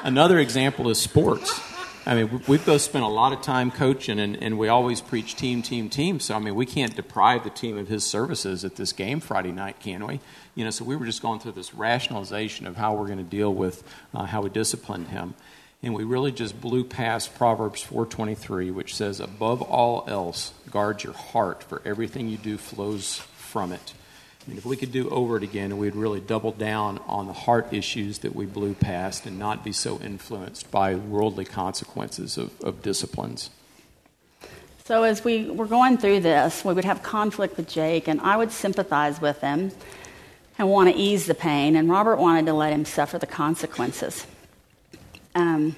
another 0.03 0.39
example 0.39 0.89
is 0.89 0.99
sports. 0.99 1.61
I 2.09 2.15
mean, 2.15 2.43
we've 2.49 2.65
both 2.65 2.81
spent 2.81 3.05
a 3.05 3.09
lot 3.09 3.35
of 3.35 3.43
time 3.43 3.71
coaching, 3.71 4.19
and, 4.19 4.35
and 4.43 4.59
we 4.59 4.69
always 4.69 5.03
preach 5.03 5.37
team, 5.37 5.61
team, 5.61 5.91
team. 5.91 6.21
So, 6.21 6.35
I 6.35 6.39
mean, 6.39 6.55
we 6.55 6.65
can't 6.65 6.97
deprive 6.97 7.45
the 7.45 7.51
team 7.51 7.77
of 7.77 7.89
his 7.89 8.03
services 8.03 8.65
at 8.65 8.77
this 8.77 8.93
game 8.95 9.21
Friday 9.21 9.53
night, 9.53 9.79
can 9.79 10.07
we? 10.07 10.21
You 10.55 10.65
know, 10.65 10.71
so 10.71 10.87
we 10.87 10.97
were 10.97 11.05
just 11.05 11.21
going 11.21 11.39
through 11.39 11.53
this 11.53 11.75
rationalization 11.75 12.67
of 12.67 12.77
how 12.77 12.95
we're 12.95 13.09
going 13.09 13.19
to 13.19 13.25
deal 13.25 13.53
with 13.53 13.85
uh, 14.15 14.25
how 14.25 14.41
we 14.41 14.49
disciplined 14.49 15.09
him. 15.09 15.35
And 15.83 15.93
we 15.93 16.03
really 16.03 16.33
just 16.33 16.59
blew 16.59 16.83
past 16.83 17.35
Proverbs 17.35 17.85
4.23, 17.85 18.73
which 18.73 18.97
says, 18.97 19.21
above 19.21 19.61
all 19.61 20.05
else, 20.09 20.55
guard 20.71 21.05
your 21.05 21.13
heart, 21.13 21.63
for 21.63 21.83
everything 21.85 22.31
you 22.31 22.39
do 22.39 22.57
flows 22.57 23.19
from 23.37 23.71
it. 23.71 23.93
I 24.49 24.51
mean, 24.51 24.57
if 24.57 24.65
we 24.65 24.79
could 24.79 24.93
do 24.93 25.11
over 25.11 25.37
it 25.37 25.43
again, 25.43 25.77
we'd 25.77 25.95
really 25.95 26.21
double 26.21 26.53
down 26.53 27.01
on 27.07 27.27
the 27.27 27.35
heart 27.35 27.71
issues 27.71 28.21
that 28.21 28.35
we 28.35 28.47
blew 28.47 28.73
past 28.73 29.27
and 29.27 29.39
not 29.39 29.63
be 29.63 29.73
so 29.73 30.01
influenced 30.01 30.71
by 30.71 30.95
worldly 30.95 31.45
consequences 31.45 32.39
of, 32.39 32.59
of 32.63 32.81
disciplines. 32.81 33.51
So, 34.87 35.03
as 35.03 35.23
we 35.23 35.51
were 35.51 35.67
going 35.67 35.99
through 35.99 36.21
this, 36.21 36.65
we 36.65 36.73
would 36.73 36.87
have 36.87 37.03
conflict 37.03 37.59
with 37.59 37.69
Jake, 37.69 38.09
and 38.09 38.23
I 38.23 38.39
would 38.39 38.51
sympathize 38.51 39.21
with 39.21 39.39
him 39.43 39.71
and 40.57 40.71
want 40.71 40.89
to 40.89 40.97
ease 40.97 41.27
the 41.27 41.35
pain, 41.35 41.77
and 41.77 41.91
Robert 41.91 42.17
wanted 42.17 42.47
to 42.47 42.55
let 42.55 42.73
him 42.73 42.87
suffer 42.87 43.19
the 43.19 43.27
consequences. 43.27 44.27
Um, 45.35 45.77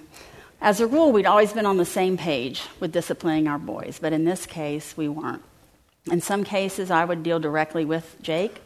as 0.61 0.79
a 0.79 0.87
rule, 0.87 1.11
we'd 1.11 1.27
always 1.27 1.53
been 1.53 1.67
on 1.67 1.77
the 1.77 1.85
same 1.85 2.17
page 2.17 2.62
with 2.79 2.93
disciplining 2.93 3.49
our 3.49 3.59
boys, 3.59 3.99
but 4.00 4.12
in 4.12 4.25
this 4.25 4.47
case, 4.47 4.97
we 4.97 5.09
weren't. 5.09 5.43
In 6.07 6.21
some 6.21 6.45
cases, 6.45 6.90
I 6.90 7.04
would 7.04 7.23
deal 7.23 7.40
directly 7.40 7.85
with 7.85 8.16
Jake 8.23 8.62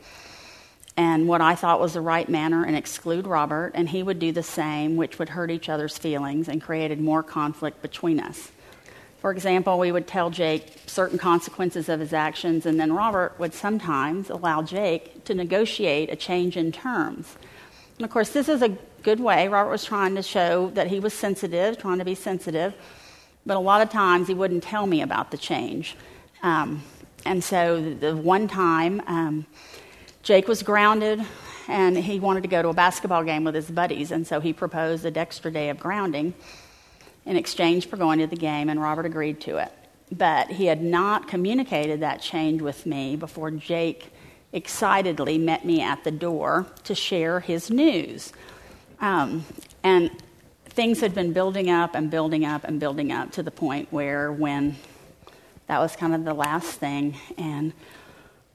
and 0.97 1.27
what 1.27 1.41
I 1.41 1.57
thought 1.57 1.81
was 1.81 1.95
the 1.95 2.01
right 2.01 2.29
manner 2.29 2.65
and 2.65 2.77
exclude 2.77 3.27
Robert, 3.27 3.73
and 3.75 3.89
he 3.89 4.03
would 4.03 4.21
do 4.21 4.31
the 4.31 4.45
same, 4.45 4.97
which 4.97 5.19
would 5.19 5.31
hurt 5.31 5.51
each 5.51 5.69
other's 5.69 5.99
feelings 5.99 6.49
and 6.49 6.63
created 6.63 7.01
more 7.01 7.23
conflict 7.23 7.83
between 7.83 8.21
us. 8.21 8.53
For 9.19 9.33
example, 9.33 9.79
we 9.79 9.91
would 9.91 10.07
tell 10.07 10.31
Jake 10.31 10.73
certain 10.87 11.19
consequences 11.19 11.89
of 11.89 11.99
his 11.99 12.13
actions, 12.13 12.65
and 12.65 12.79
then 12.79 12.93
Robert 12.93 13.35
would 13.39 13.55
sometimes 13.55 14.31
allow 14.31 14.63
Jake 14.63 15.25
to 15.25 15.35
negotiate 15.35 16.13
a 16.13 16.17
change 16.17 16.57
in 16.57 16.71
terms. 16.71 17.35
And 17.99 18.05
of 18.05 18.11
course, 18.11 18.31
this 18.31 18.49
is 18.49 18.63
a 18.63 18.77
good 19.03 19.19
way. 19.19 19.49
Robert 19.49 19.71
was 19.71 19.85
trying 19.85 20.15
to 20.15 20.23
show 20.23 20.71
that 20.75 20.89
he 20.89 21.01
was 21.01 21.13
sensitive, 21.13 21.79
trying 21.79 21.99
to 21.99 22.05
be 22.05 22.15
sensitive, 22.15 22.75
but 23.45 23.57
a 23.57 23.61
lot 23.61 23.81
of 23.81 23.91
times 23.91 24.29
he 24.29 24.35
wouldn't 24.35 24.63
tell 24.63 24.87
me 24.87 25.03
about 25.03 25.33
the 25.33 25.39
change. 25.39 25.97
Um, 26.43 26.83
and 27.25 27.43
so 27.43 27.81
the 27.81 28.17
one 28.17 28.49
time, 28.49 29.03
um, 29.07 29.47
Jake 30.23 30.49
was 30.49 30.63
grounded 30.63 31.25
and 31.69 31.97
he 31.97 32.21
wanted 32.21 32.43
to 32.43 32.49
go 32.49 32.63
to 32.63 32.69
a 32.69 32.75
basketball 32.75 33.25
game 33.25 33.45
with 33.45 33.55
his 33.55 33.71
buddies, 33.71 34.11
and 34.11 34.27
so 34.27 34.41
he 34.41 34.53
proposed 34.53 35.05
a 35.05 35.19
extra 35.19 35.51
day 35.51 35.71
of 35.71 35.79
grounding 35.79 36.35
in 37.25 37.37
exchange 37.37 37.89
for 37.89 37.97
going 37.97 38.19
to 38.19 38.27
the 38.27 38.37
game, 38.37 38.69
and 38.69 38.81
Robert 38.81 39.07
agreed 39.07 39.41
to 39.43 39.57
it. 39.57 39.73
But 40.13 40.49
he 40.51 40.67
had 40.67 40.83
not 40.83 41.29
communicated 41.29 42.01
that 42.01 42.21
change 42.21 42.61
with 42.61 42.85
me 42.85 43.17
before 43.17 43.51
Jake 43.51 44.13
excitedly 44.53 45.39
met 45.39 45.65
me 45.65 45.81
at 45.81 46.05
the 46.05 46.11
door 46.11 46.67
to 46.85 46.95
share 46.95 47.41
his 47.41 47.71
news. 47.71 48.33
Um, 49.01 49.45
and 49.83 50.11
things 50.67 51.01
had 51.01 51.15
been 51.15 51.33
building 51.33 51.71
up 51.71 51.95
and 51.95 52.11
building 52.11 52.45
up 52.45 52.65
and 52.65 52.79
building 52.79 53.11
up 53.11 53.33
to 53.33 53.43
the 53.43 53.51
point 53.51 53.89
where 53.91 54.31
when 54.31 54.77
that 55.67 55.79
was 55.79 55.97
kind 55.97 56.15
of 56.15 56.25
the 56.25 56.35
last 56.35 56.79
thing. 56.79 57.17
And 57.39 57.73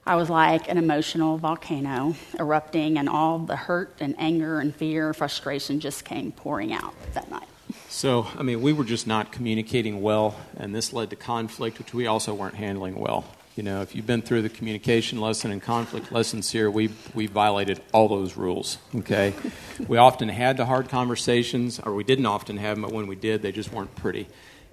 I 0.05 0.15
was 0.15 0.29
like 0.29 0.69
an 0.69 0.77
emotional 0.77 1.37
volcano 1.37 2.15
erupting, 2.39 2.97
and 2.97 3.07
all 3.07 3.39
the 3.39 3.55
hurt 3.55 3.97
and 3.99 4.15
anger 4.17 4.59
and 4.59 4.75
fear 4.75 5.07
and 5.07 5.15
frustration 5.15 5.79
just 5.79 6.05
came 6.05 6.31
pouring 6.31 6.73
out 6.73 6.93
that 7.13 7.29
night. 7.29 7.47
So, 7.89 8.27
I 8.37 8.43
mean, 8.43 8.61
we 8.61 8.73
were 8.73 8.83
just 8.83 9.05
not 9.05 9.31
communicating 9.31 10.01
well, 10.01 10.35
and 10.57 10.73
this 10.73 10.93
led 10.93 11.11
to 11.11 11.15
conflict, 11.15 11.77
which 11.77 11.93
we 11.93 12.07
also 12.07 12.33
weren't 12.33 12.55
handling 12.55 12.95
well. 12.95 13.25
You 13.55 13.63
know, 13.63 13.81
if 13.81 13.93
you've 13.93 14.07
been 14.07 14.21
through 14.21 14.43
the 14.43 14.49
communication 14.49 15.19
lesson 15.19 15.51
and 15.51 15.61
conflict 15.61 16.11
lessons 16.11 16.49
here, 16.49 16.71
we 16.71 16.89
we 17.13 17.27
violated 17.27 17.81
all 17.91 18.07
those 18.07 18.37
rules. 18.37 18.77
Okay, 18.95 19.33
we 19.87 19.97
often 19.97 20.29
had 20.29 20.57
the 20.57 20.65
hard 20.65 20.87
conversations, 20.87 21.79
or 21.79 21.93
we 21.93 22.03
didn't 22.03 22.25
often 22.25 22.57
have 22.57 22.77
them, 22.77 22.83
but 22.83 22.93
when 22.93 23.07
we 23.07 23.15
did, 23.15 23.41
they 23.41 23.51
just 23.51 23.73
weren't 23.73 23.93
pretty. 23.95 24.27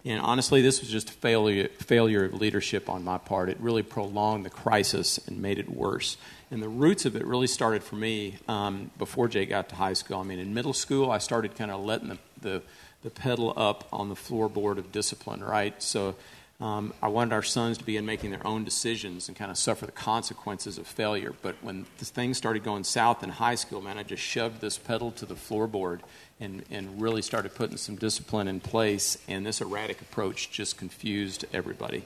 And 0.07 0.21
honestly, 0.21 0.63
this 0.63 0.81
was 0.81 0.89
just 0.89 1.11
a 1.11 1.13
failure, 1.13 1.67
failure 1.81 2.27
of 2.27 2.35
leadership 2.35 2.89
on 2.89 3.03
my 3.03 3.19
part. 3.19 3.49
It 3.49 3.59
really 3.59 3.83
prolonged 3.83 4.45
the 4.45 4.51
crisis 4.51 5.19
and 5.27 5.43
made 5.43 5.59
it 5.59 5.69
worse. 5.69 6.17
And 6.53 6.63
the 6.63 6.69
roots 6.69 7.07
of 7.07 7.17
it 7.17 7.27
really 7.27 7.49
started 7.49 7.83
for 7.83 7.97
me 7.97 8.37
um, 8.47 8.93
before 8.99 9.27
Jay 9.27 9.47
got 9.47 9.69
to 9.71 9.75
high 9.75 9.95
school. 9.95 10.21
I 10.21 10.23
mean, 10.23 10.39
in 10.39 10.55
middle 10.55 10.73
school, 10.73 11.11
I 11.11 11.19
started 11.19 11.57
kind 11.57 11.73
of 11.73 11.85
letting 11.85 12.09
the, 12.11 12.19
the, 12.41 12.63
the 13.03 13.11
pedal 13.11 13.53
up 13.57 13.89
on 13.93 14.09
the 14.09 14.15
floorboard 14.15 14.79
of 14.79 14.93
discipline, 14.93 15.43
right? 15.43 15.83
So 15.83 16.15
um, 16.61 16.95
I 17.03 17.09
wanted 17.09 17.35
our 17.35 17.43
sons 17.43 17.77
to 17.79 17.85
be 17.85 17.97
in 17.97 18.07
making 18.07 18.31
their 18.31 18.47
own 18.47 18.63
decisions 18.63 19.27
and 19.27 19.37
kind 19.37 19.51
of 19.51 19.59
suffer 19.59 19.87
the 19.87 19.93
consequences 19.93 20.79
of 20.79 20.87
failure. 20.87 21.35
But 21.43 21.57
when 21.63 21.83
things 21.97 22.39
started 22.39 22.63
going 22.63 22.85
south 22.85 23.25
in 23.25 23.31
high 23.31 23.57
school, 23.57 23.83
man, 23.83 23.99
I 23.99 24.05
just 24.05 24.23
shoved 24.23 24.61
this 24.61 24.79
pedal 24.79 25.11
to 25.13 25.27
the 25.27 25.35
floorboard 25.35 26.01
and, 26.41 26.65
and 26.71 27.01
really 27.01 27.23
started 27.23 27.55
putting 27.55 27.77
some 27.77 27.97
discipline 27.97 28.49
in 28.49 28.61
place. 28.61 29.19
And 29.29 29.47
this 29.47 29.61
erratic 29.61 30.01
approach 30.01 30.51
just 30.51 30.77
confused 30.77 31.45
everybody. 31.53 32.05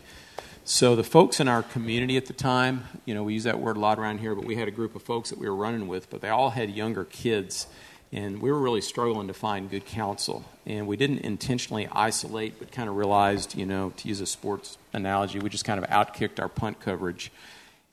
So 0.64 0.94
the 0.94 1.04
folks 1.04 1.40
in 1.40 1.49
our 1.49 1.62
community 1.62 2.16
at 2.16 2.26
the 2.26 2.32
time, 2.32 2.84
you 3.04 3.14
know, 3.14 3.25
we 3.25 3.34
use 3.34 3.44
that 3.44 3.58
word 3.58 3.76
a 3.76 3.80
lot 3.80 3.99
around 3.99 4.18
here, 4.18 4.34
but 4.34 4.44
we 4.44 4.56
had 4.56 4.68
a 4.68 4.70
group 4.70 4.94
of 4.94 5.02
folks 5.02 5.30
that 5.30 5.38
we 5.38 5.49
were 5.49 5.56
running 5.56 5.88
with, 5.88 6.10
but 6.10 6.20
they 6.20 6.28
all 6.28 6.50
had 6.50 6.70
younger 6.70 7.04
kids 7.04 7.66
and 8.12 8.42
we 8.42 8.50
were 8.50 8.58
really 8.58 8.80
struggling 8.80 9.28
to 9.28 9.34
find 9.34 9.70
good 9.70 9.87
counsel. 9.87 10.44
And 10.66 10.87
we 10.87 10.96
didn't 10.96 11.20
intentionally 11.20 11.88
isolate, 11.92 12.58
but 12.58 12.72
kind 12.72 12.88
of 12.88 12.96
realized, 12.96 13.56
you 13.56 13.66
know, 13.66 13.92
to 13.99 14.08
use 14.08 14.20
a 14.20 14.26
sports 14.26 14.78
analogy, 14.92 15.38
we 15.38 15.49
just 15.49 15.64
kind 15.64 15.82
of 15.82 15.88
outkicked 15.88 16.40
our 16.40 16.49
punt 16.49 16.80
coverage. 16.80 17.30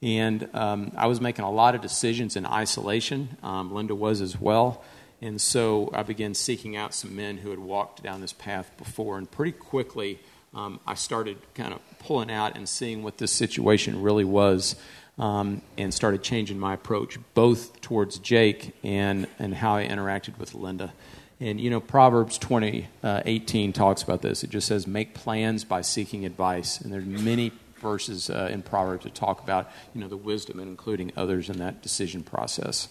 And 0.02 0.48
um, 0.54 0.92
I 0.96 1.06
was 1.06 1.20
making 1.20 1.44
a 1.44 1.50
lot 1.50 1.74
of 1.74 1.80
decisions 1.80 2.36
in 2.36 2.46
isolation. 2.46 3.36
Um, 3.42 3.72
Linda 3.72 3.94
was 3.94 4.20
as 4.20 4.40
well. 4.40 4.82
And 5.20 5.40
so 5.40 5.90
I 5.92 6.02
began 6.02 6.34
seeking 6.34 6.76
out 6.76 6.94
some 6.94 7.16
men 7.16 7.38
who 7.38 7.50
had 7.50 7.58
walked 7.58 8.02
down 8.02 8.20
this 8.20 8.32
path 8.32 8.70
before. 8.78 9.18
And 9.18 9.30
pretty 9.30 9.52
quickly, 9.52 10.20
um, 10.54 10.80
I 10.86 10.94
started 10.94 11.38
kind 11.54 11.74
of 11.74 11.80
pulling 11.98 12.30
out 12.30 12.56
and 12.56 12.68
seeing 12.68 13.02
what 13.02 13.18
this 13.18 13.32
situation 13.32 14.02
really 14.02 14.24
was 14.24 14.76
um, 15.18 15.62
and 15.76 15.92
started 15.92 16.22
changing 16.22 16.58
my 16.58 16.74
approach 16.74 17.18
both 17.34 17.80
towards 17.80 18.18
Jake 18.18 18.74
and, 18.84 19.26
and 19.38 19.54
how 19.54 19.76
I 19.76 19.86
interacted 19.86 20.38
with 20.38 20.54
Linda. 20.54 20.92
And 21.40 21.60
you 21.60 21.70
know, 21.70 21.80
Proverbs 21.80 22.38
20, 22.38 22.88
uh, 23.02 23.22
18 23.24 23.72
talks 23.72 24.02
about 24.02 24.22
this. 24.22 24.42
It 24.42 24.50
just 24.50 24.66
says, 24.66 24.86
make 24.86 25.14
plans 25.14 25.64
by 25.64 25.82
seeking 25.82 26.24
advice. 26.24 26.80
And 26.80 26.92
there's 26.92 27.04
many 27.04 27.52
verses 27.80 28.30
uh, 28.30 28.48
in 28.50 28.62
Proverbs 28.62 29.04
that 29.04 29.14
talk 29.14 29.42
about, 29.42 29.70
you 29.94 30.00
know, 30.00 30.08
the 30.08 30.16
wisdom 30.16 30.58
and 30.58 30.68
including 30.68 31.12
others 31.16 31.48
in 31.48 31.58
that 31.58 31.82
decision 31.82 32.22
process. 32.22 32.88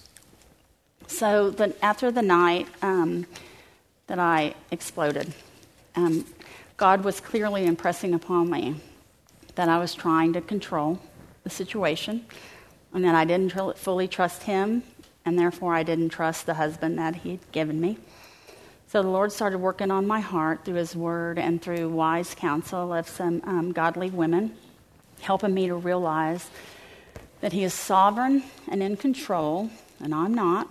So 1.05 1.51
the, 1.51 1.75
after 1.83 2.11
the 2.11 2.21
night 2.21 2.67
um, 2.81 3.27
that 4.07 4.19
I 4.19 4.55
exploded, 4.71 5.33
um, 5.95 6.25
God 6.75 7.03
was 7.03 7.19
clearly 7.19 7.65
impressing 7.65 8.13
upon 8.13 8.49
me 8.49 8.81
that 9.55 9.69
I 9.69 9.77
was 9.77 9.93
trying 9.93 10.33
to 10.33 10.41
control 10.41 10.99
the 11.43 11.49
situation, 11.49 12.25
and 12.93 13.03
that 13.03 13.15
I 13.15 13.25
didn't 13.25 13.51
tr- 13.51 13.71
fully 13.71 14.07
trust 14.07 14.43
him, 14.43 14.83
and 15.25 15.37
therefore 15.37 15.73
I 15.73 15.83
didn't 15.83 16.09
trust 16.09 16.45
the 16.45 16.55
husband 16.55 16.97
that 16.99 17.15
he'd 17.17 17.39
given 17.51 17.79
me. 17.79 17.97
So 18.89 19.01
the 19.01 19.09
Lord 19.09 19.33
started 19.33 19.57
working 19.57 19.91
on 19.91 20.07
my 20.07 20.21
heart 20.21 20.63
through 20.63 20.75
His 20.75 20.95
Word 20.95 21.37
and 21.37 21.61
through 21.61 21.89
wise 21.89 22.33
counsel 22.33 22.93
of 22.93 23.09
some 23.09 23.41
um, 23.43 23.73
godly 23.73 24.09
women, 24.09 24.55
helping 25.19 25.53
me 25.53 25.67
to 25.67 25.75
realize 25.75 26.49
that 27.41 27.51
He 27.51 27.65
is 27.65 27.73
sovereign 27.73 28.43
and 28.69 28.81
in 28.81 28.95
control, 28.95 29.69
and 29.99 30.15
I'm 30.15 30.33
not, 30.33 30.69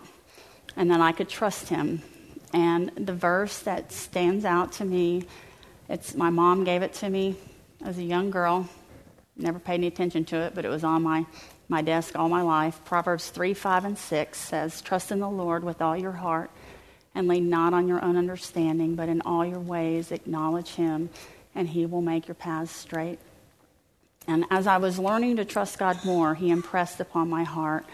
and 0.76 0.90
that 0.90 1.00
I 1.00 1.12
could 1.12 1.28
trust 1.28 1.68
Him. 1.68 2.02
And 2.52 2.90
the 2.96 3.14
verse 3.14 3.60
that 3.60 3.92
stands 3.92 4.44
out 4.44 4.72
to 4.72 4.84
me, 4.84 5.24
it's 5.88 6.14
my 6.14 6.30
mom 6.30 6.64
gave 6.64 6.82
it 6.82 6.92
to 6.94 7.08
me 7.08 7.36
as 7.84 7.98
a 7.98 8.02
young 8.02 8.30
girl, 8.30 8.68
Never 9.36 9.58
paid 9.58 9.74
any 9.74 9.86
attention 9.86 10.24
to 10.26 10.36
it, 10.36 10.54
but 10.54 10.64
it 10.64 10.70
was 10.70 10.82
on 10.82 11.02
my, 11.02 11.26
my 11.68 11.82
desk 11.82 12.16
all 12.16 12.28
my 12.28 12.40
life. 12.40 12.82
Proverbs 12.86 13.28
3, 13.28 13.52
5, 13.52 13.84
and 13.84 13.98
6 13.98 14.38
says, 14.38 14.80
Trust 14.80 15.12
in 15.12 15.20
the 15.20 15.28
Lord 15.28 15.62
with 15.62 15.82
all 15.82 15.96
your 15.96 16.12
heart 16.12 16.50
and 17.14 17.28
lean 17.28 17.50
not 17.50 17.74
on 17.74 17.86
your 17.86 18.02
own 18.02 18.16
understanding, 18.16 18.94
but 18.94 19.10
in 19.10 19.20
all 19.22 19.44
your 19.44 19.60
ways 19.60 20.10
acknowledge 20.10 20.70
him, 20.70 21.10
and 21.54 21.68
he 21.68 21.84
will 21.84 22.00
make 22.00 22.28
your 22.28 22.34
paths 22.34 22.72
straight. 22.72 23.18
And 24.26 24.44
as 24.50 24.66
I 24.66 24.78
was 24.78 24.98
learning 24.98 25.36
to 25.36 25.44
trust 25.44 25.78
God 25.78 26.02
more, 26.04 26.34
he 26.34 26.50
impressed 26.50 26.98
upon 27.00 27.28
my 27.28 27.44
heart 27.44 27.84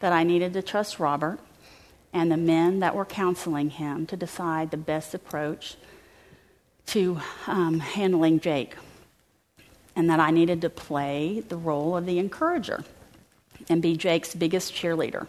that 0.00 0.12
I 0.12 0.22
needed 0.22 0.52
to 0.52 0.62
trust 0.62 0.98
Robert 0.98 1.40
and 2.12 2.30
the 2.30 2.36
men 2.36 2.80
that 2.80 2.94
were 2.94 3.04
counseling 3.04 3.70
him 3.70 4.06
to 4.06 4.16
decide 4.16 4.70
the 4.70 4.76
best 4.76 5.14
approach 5.14 5.76
to 6.86 7.20
um, 7.46 7.80
handling 7.80 8.40
Jake 8.40 8.74
and 9.94 10.08
that 10.10 10.20
I 10.20 10.30
needed 10.30 10.62
to 10.62 10.70
play 10.70 11.40
the 11.48 11.56
role 11.56 11.96
of 11.96 12.06
the 12.06 12.18
encourager 12.18 12.84
and 13.68 13.82
be 13.82 13.96
Jake's 13.96 14.34
biggest 14.34 14.74
cheerleader. 14.74 15.26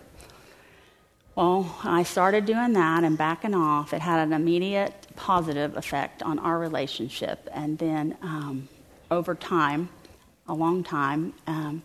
Well, 1.36 1.78
I 1.84 2.04
started 2.04 2.46
doing 2.46 2.74
that 2.74 3.04
and 3.04 3.18
backing 3.18 3.56
off. 3.56 3.94
It 3.94 4.02
had 4.02 4.20
an 4.28 4.34
immediate 4.34 5.08
positive 5.16 5.78
effect 5.78 6.24
on 6.24 6.40
our 6.40 6.60
relationship. 6.60 7.48
And 7.54 7.78
then 7.78 8.18
um, 8.22 8.68
over 9.10 9.36
time, 9.36 9.90
a 10.48 10.54
long 10.54 10.84
time, 10.84 11.34
um, 11.48 11.84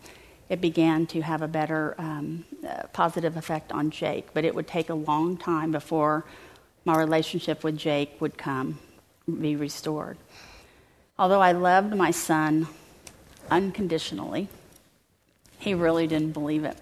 it 0.49 0.61
began 0.61 1.07
to 1.07 1.21
have 1.23 1.43
a 1.43 1.49
better 1.49 1.95
um, 1.99 2.45
positive 2.93 3.37
effect 3.37 3.73
on 3.73 3.91
Jake. 3.91 4.29
But 4.33 4.45
it 4.45 4.55
would 4.55 4.67
take 4.67 4.91
a 4.91 4.95
long 4.95 5.37
time 5.37 5.73
before 5.73 6.25
my 6.85 6.97
relationship 6.97 7.65
with 7.65 7.77
Jake 7.77 8.21
would 8.21 8.39
come, 8.39 8.79
be 9.41 9.57
restored. 9.57 10.19
Although 11.19 11.41
I 11.41 11.53
loved 11.53 11.95
my 11.95 12.11
son 12.11 12.69
unconditionally, 13.51 14.49
he 15.59 15.75
really 15.75 16.07
didn't 16.07 16.33
believe 16.33 16.65
it. 16.65 16.77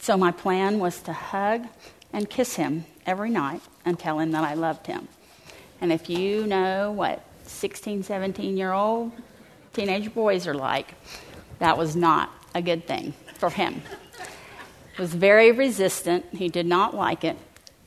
So 0.00 0.16
my 0.16 0.30
plan 0.30 0.78
was 0.78 1.00
to 1.02 1.12
hug 1.12 1.66
and 2.12 2.28
kiss 2.28 2.54
him 2.54 2.84
every 3.06 3.30
night 3.30 3.60
and 3.84 3.98
tell 3.98 4.18
him 4.18 4.30
that 4.32 4.44
I 4.44 4.54
loved 4.54 4.86
him. 4.86 5.08
And 5.80 5.92
if 5.92 6.08
you 6.08 6.46
know 6.46 6.92
what 6.92 7.24
16, 7.44 8.02
17 8.02 8.56
year 8.56 8.72
old 8.72 9.12
teenage 9.72 10.12
boys 10.14 10.46
are 10.46 10.54
like, 10.54 10.94
that 11.58 11.76
was 11.76 11.96
not 11.96 12.30
a 12.54 12.62
good 12.62 12.86
thing 12.86 13.14
for 13.38 13.50
him. 13.50 13.82
Was 14.98 15.14
very 15.14 15.52
resistant. 15.52 16.24
He 16.32 16.48
did 16.48 16.66
not 16.66 16.92
like 16.92 17.22
it. 17.22 17.36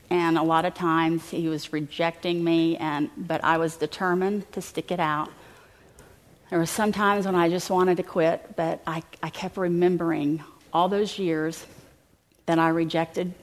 And 0.09 0.37
a 0.37 0.43
lot 0.43 0.63
of 0.63 0.73
times 0.73 1.29
he 1.29 1.49
was 1.49 1.73
rejecting 1.73 2.41
me, 2.41 2.77
and, 2.77 3.09
but 3.17 3.43
I 3.43 3.57
was 3.57 3.75
determined 3.75 4.49
to 4.53 4.61
stick 4.61 4.91
it 4.91 4.99
out. 4.99 5.29
There 6.49 6.59
were 6.59 6.65
some 6.65 6.93
times 6.93 7.25
when 7.25 7.35
I 7.35 7.49
just 7.49 7.69
wanted 7.69 7.97
to 7.97 8.03
quit, 8.03 8.55
but 8.55 8.81
I, 8.87 9.03
I 9.21 9.29
kept 9.29 9.57
remembering 9.57 10.41
all 10.71 10.87
those 10.87 11.19
years 11.19 11.65
that 12.45 12.59
I 12.59 12.69
rejected 12.69 13.33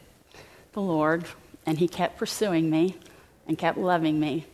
the 0.73 0.81
Lord, 0.81 1.25
and 1.67 1.79
He 1.79 1.89
kept 1.89 2.19
pursuing 2.19 2.71
me 2.71 2.97
and 3.47 3.59
kept 3.59 3.77
loving 3.77 4.19
me 4.19 4.47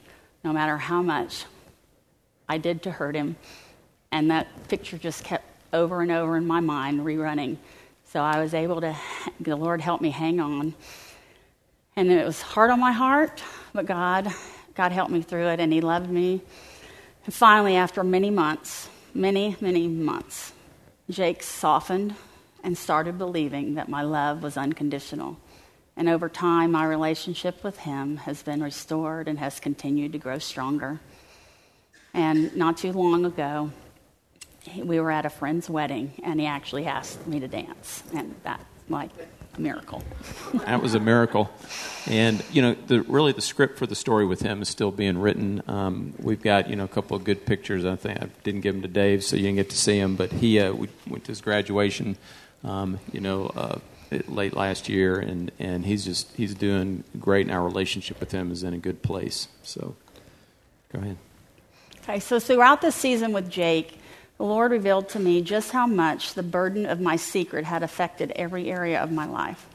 no 0.43 0.53
matter 0.53 0.77
how 0.77 1.03
much 1.03 1.45
I 2.49 2.59
did 2.59 2.83
to 2.83 2.91
hurt 2.91 3.15
Him. 3.15 3.37
And 4.11 4.31
that 4.33 4.49
picture 4.69 4.99
just 4.99 5.23
kept 5.23 5.45
over 5.73 6.01
and 6.01 6.11
over 6.11 6.37
in 6.37 6.47
my 6.47 6.61
mind, 6.61 7.01
rerunning. 7.01 7.59
So 8.15 8.21
I 8.21 8.39
was 8.39 8.55
able 8.55 8.81
to, 8.81 8.97
the 9.41 9.57
Lord 9.57 9.81
helped 9.81 10.01
me 10.01 10.11
hang 10.11 10.39
on. 10.39 10.73
And 11.97 12.13
it 12.13 12.25
was 12.25 12.41
hard 12.41 12.71
on 12.71 12.79
my 12.79 12.93
heart, 12.93 13.43
but 13.73 13.87
God, 13.87 14.33
God 14.77 14.93
helped 14.93 15.11
me 15.11 15.21
through 15.21 15.49
it, 15.49 15.59
and 15.59 15.73
He 15.73 15.81
loved 15.81 16.09
me. 16.09 16.41
And 17.25 17.35
finally, 17.35 17.75
after 17.75 18.05
many 18.05 18.31
months, 18.31 18.89
many, 19.15 19.57
many 19.61 19.89
months, 19.89 20.53
Jake 21.11 21.43
softened 21.43 22.15
and 22.63 22.79
started 22.79 23.19
believing 23.19 23.75
that 23.75 23.89
my 23.89 24.03
love 24.03 24.45
was 24.45 24.57
unconditional. 24.57 25.37
And 25.97 26.09
over 26.09 26.29
time, 26.29 26.71
my 26.71 26.85
relationship 26.85 27.65
with 27.65 27.79
him 27.79 28.19
has 28.19 28.45
been 28.45 28.63
restored 28.63 29.27
and 29.27 29.41
has 29.41 29.59
continued 29.59 30.13
to 30.13 30.19
grow 30.19 30.39
stronger. 30.39 31.01
And 32.13 32.55
not 32.55 32.77
too 32.77 32.93
long 32.93 33.25
ago, 33.25 33.73
we 34.77 35.01
were 35.01 35.11
at 35.11 35.27
a 35.27 35.31
friend's 35.31 35.69
wedding, 35.69 36.13
and 36.23 36.41
he 36.41 36.47
actually 36.47 36.87
asked 36.87 37.27
me 37.27 37.41
to 37.41 37.49
dance. 37.49 38.03
And 38.15 38.35
that, 38.45 38.61
like, 38.89 39.11
a 39.57 39.61
miracle. 39.61 40.03
that 40.67 40.83
was 40.83 40.95
a 40.95 41.01
miracle. 41.01 41.51
And, 42.07 42.43
you 42.53 42.63
know, 42.63 42.75
the, 42.75 43.03
really 43.03 43.33
the 43.33 43.41
script 43.41 43.79
for 43.79 43.87
the 43.87 43.95
story 43.95 44.27
with 44.27 44.43
him 44.43 44.63
is 44.63 44.69
still 44.69 44.91
being 44.91 45.19
written. 45.19 45.63
Um, 45.69 46.15
we've 46.19 46.43
got, 46.43 46.69
you 46.69 46.77
know, 46.77 46.85
a 46.85 46.89
couple 46.89 47.17
of 47.17 47.25
good 47.25 47.47
pictures. 47.47 47.85
I 47.85 47.97
think 47.97 48.23
I 48.23 48.29
didn't 48.43 48.63
give 48.63 48.75
them 48.75 48.83
to 48.83 48.89
Dave, 48.89 49.23
so 49.23 49.37
you 49.37 49.43
didn't 49.43 49.57
get 49.57 49.71
to 49.71 49.77
see 49.77 49.99
him. 49.99 50.17
But 50.17 50.33
he 50.33 50.59
uh, 50.59 50.73
we 50.73 50.89
went 51.07 51.25
to 51.25 51.33
his 51.33 51.41
graduation 51.41 52.17
um, 52.65 52.99
you 53.13 53.21
know, 53.21 53.47
uh, 53.55 53.79
late 54.27 54.55
last 54.55 54.89
year, 54.89 55.19
and, 55.19 55.53
and 55.59 55.85
he's 55.85 56.05
just 56.05 56.35
he's 56.37 56.55
doing 56.55 57.05
great, 57.21 57.47
and 57.47 57.55
our 57.55 57.63
relationship 57.63 58.19
with 58.21 58.33
him 58.33 58.51
is 58.51 58.63
in 58.63 58.75
a 58.75 58.79
good 58.79 59.03
place. 59.03 59.49
So, 59.63 59.95
go 60.93 61.01
ahead. 61.01 61.19
Okay, 62.03 62.21
so 62.21 62.39
throughout 62.39 62.81
the 62.81 62.91
season 62.91 63.33
with 63.33 63.51
Jake, 63.51 63.99
the 64.39 64.45
Lord 64.45 64.73
revealed 64.73 65.09
to 65.11 65.21
me 65.21 65.43
just 65.43 65.71
how 65.71 65.87
much 65.87 66.35
the 66.35 66.43
burden 66.43 66.87
of 66.87 67.01
my 67.01 67.17
secret 67.17 67.65
had 67.65 67.83
affected 67.83 68.33
every 68.33 68.71
area 68.71 69.03
of 69.03 69.13
my 69.13 69.27
life. 69.27 69.67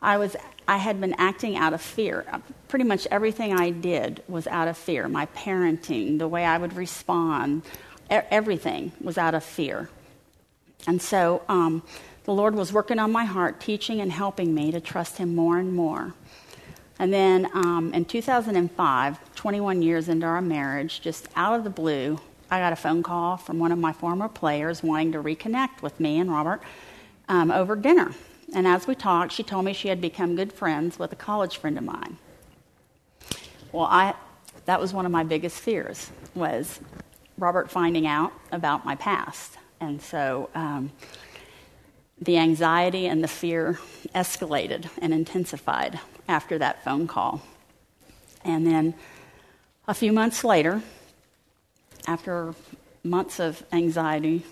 I 0.00 0.18
was 0.18 0.36
I 0.68 0.76
had 0.76 1.00
been 1.00 1.14
acting 1.14 1.56
out 1.56 1.72
of 1.72 1.80
fear. 1.80 2.26
Pretty 2.68 2.84
much 2.84 3.06
everything 3.10 3.54
I 3.54 3.70
did 3.70 4.22
was 4.28 4.46
out 4.46 4.68
of 4.68 4.76
fear. 4.76 5.08
My 5.08 5.24
parenting, 5.26 6.18
the 6.18 6.28
way 6.28 6.44
I 6.44 6.58
would 6.58 6.74
respond, 6.74 7.62
everything 8.10 8.92
was 9.00 9.16
out 9.16 9.34
of 9.34 9.42
fear. 9.42 9.88
And 10.86 11.00
so 11.00 11.42
um, 11.48 11.82
the 12.24 12.34
Lord 12.34 12.54
was 12.54 12.70
working 12.70 12.98
on 12.98 13.10
my 13.10 13.24
heart, 13.24 13.60
teaching 13.60 14.02
and 14.02 14.12
helping 14.12 14.54
me 14.54 14.70
to 14.70 14.80
trust 14.80 15.16
Him 15.16 15.34
more 15.34 15.56
and 15.56 15.72
more. 15.72 16.12
And 16.98 17.12
then 17.12 17.48
um, 17.54 17.94
in 17.94 18.04
2005, 18.04 19.34
21 19.34 19.82
years 19.82 20.08
into 20.10 20.26
our 20.26 20.42
marriage, 20.42 21.00
just 21.00 21.28
out 21.34 21.56
of 21.56 21.64
the 21.64 21.70
blue, 21.70 22.20
I 22.50 22.58
got 22.60 22.72
a 22.72 22.76
phone 22.76 23.02
call 23.02 23.36
from 23.36 23.58
one 23.58 23.72
of 23.72 23.78
my 23.78 23.92
former 23.92 24.28
players 24.28 24.82
wanting 24.82 25.12
to 25.12 25.22
reconnect 25.22 25.82
with 25.82 26.00
me 26.00 26.18
and 26.18 26.30
Robert 26.30 26.62
um, 27.28 27.50
over 27.50 27.76
dinner. 27.76 28.12
And 28.54 28.66
as 28.66 28.86
we 28.86 28.94
talked, 28.94 29.32
she 29.32 29.42
told 29.42 29.64
me 29.66 29.74
she 29.74 29.88
had 29.88 30.00
become 30.00 30.34
good 30.34 30.52
friends 30.52 30.98
with 30.98 31.12
a 31.12 31.16
college 31.16 31.58
friend 31.58 31.76
of 31.76 31.84
mine. 31.84 32.16
Well, 33.72 33.84
I, 33.84 34.14
that 34.64 34.80
was 34.80 34.94
one 34.94 35.04
of 35.04 35.12
my 35.12 35.24
biggest 35.24 35.60
fears 35.60 36.10
was 36.34 36.80
Robert 37.36 37.70
finding 37.70 38.06
out 38.06 38.32
about 38.50 38.86
my 38.86 38.94
past. 38.94 39.58
And 39.80 40.00
so 40.00 40.48
um, 40.54 40.90
the 42.20 42.38
anxiety 42.38 43.06
and 43.06 43.22
the 43.22 43.28
fear 43.28 43.78
escalated 44.14 44.88
and 45.02 45.12
intensified 45.12 46.00
after 46.26 46.58
that 46.58 46.82
phone 46.82 47.06
call. 47.06 47.42
And 48.44 48.66
then 48.66 48.94
a 49.86 49.94
few 49.94 50.12
months 50.12 50.42
later, 50.44 50.82
after 52.08 52.54
months 53.04 53.38
of 53.38 53.62
anxiety, 53.70 54.42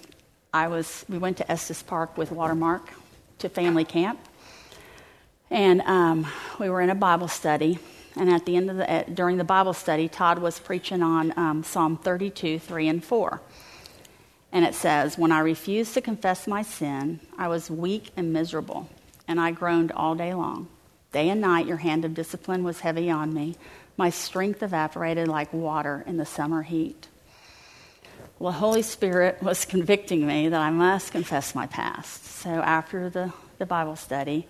I 0.53 0.69
was, 0.69 1.07
we 1.09 1.17
went 1.17 1.39
to 1.39 1.51
Estes 1.51 1.83
Park 1.83 2.19
with 2.19 2.31
Watermark 2.31 2.91
to 3.39 3.49
family 3.49 3.85
camp. 3.85 4.21
And 5.51 5.81
um, 5.83 6.27
we 6.61 6.69
were 6.69 6.83
in 6.83 6.91
a 6.91 6.95
Bible 6.95 7.29
study. 7.29 7.79
And 8.15 8.31
at 8.31 8.45
the 8.45 8.57
end 8.57 8.71
of 8.71 8.77
the, 8.77 9.05
during 9.13 9.39
the 9.39 9.45
Bible 9.45 9.73
study, 9.73 10.07
Todd 10.07 10.39
was 10.39 10.59
preaching 10.59 11.03
on 11.03 11.33
um, 11.39 11.65
Psalm 11.65 11.97
32, 11.97 12.59
3 12.59 12.89
and 12.89 13.03
4. 13.03 13.41
And 14.53 14.65
it 14.65 14.75
says, 14.75 15.17
When 15.17 15.33
I 15.33 15.39
refused 15.41 15.95
to 15.95 16.03
confess 16.03 16.47
my 16.47 16.61
sin, 16.61 17.21
I 17.39 17.49
was 17.49 17.71
weak 17.71 18.11
and 18.19 18.35
miserable, 18.35 18.91
and 19.27 19.41
I 19.41 19.51
groaned 19.51 19.93
all 19.93 20.15
day 20.15 20.35
long. 20.35 20.69
Day 21.11 21.31
and 21.31 21.41
night, 21.41 21.67
your 21.67 21.79
hand 21.79 22.05
of 22.05 22.13
discipline 22.13 22.65
was 22.65 22.81
heavy 22.81 23.11
on 23.11 23.33
me. 23.33 23.57
My 23.97 24.11
strength 24.11 24.63
evaporated 24.63 25.27
like 25.27 25.53
water 25.55 26.05
in 26.07 26.19
the 26.19 26.27
summer 26.27 26.63
heat. 26.63 27.09
Well, 28.39 28.53
the 28.53 28.59
Holy 28.59 28.83
Spirit 28.83 29.43
was 29.43 29.65
convicting 29.65 30.27
me 30.27 30.49
that 30.51 30.61
I 30.61 30.71
must 30.71 31.11
confess 31.11 31.55
my 31.55 31.67
past. 31.67 32.23
So 32.27 32.51
after 32.51 33.09
the, 33.09 33.33
the 33.57 33.65
Bible 33.65 33.97
study, 33.97 34.47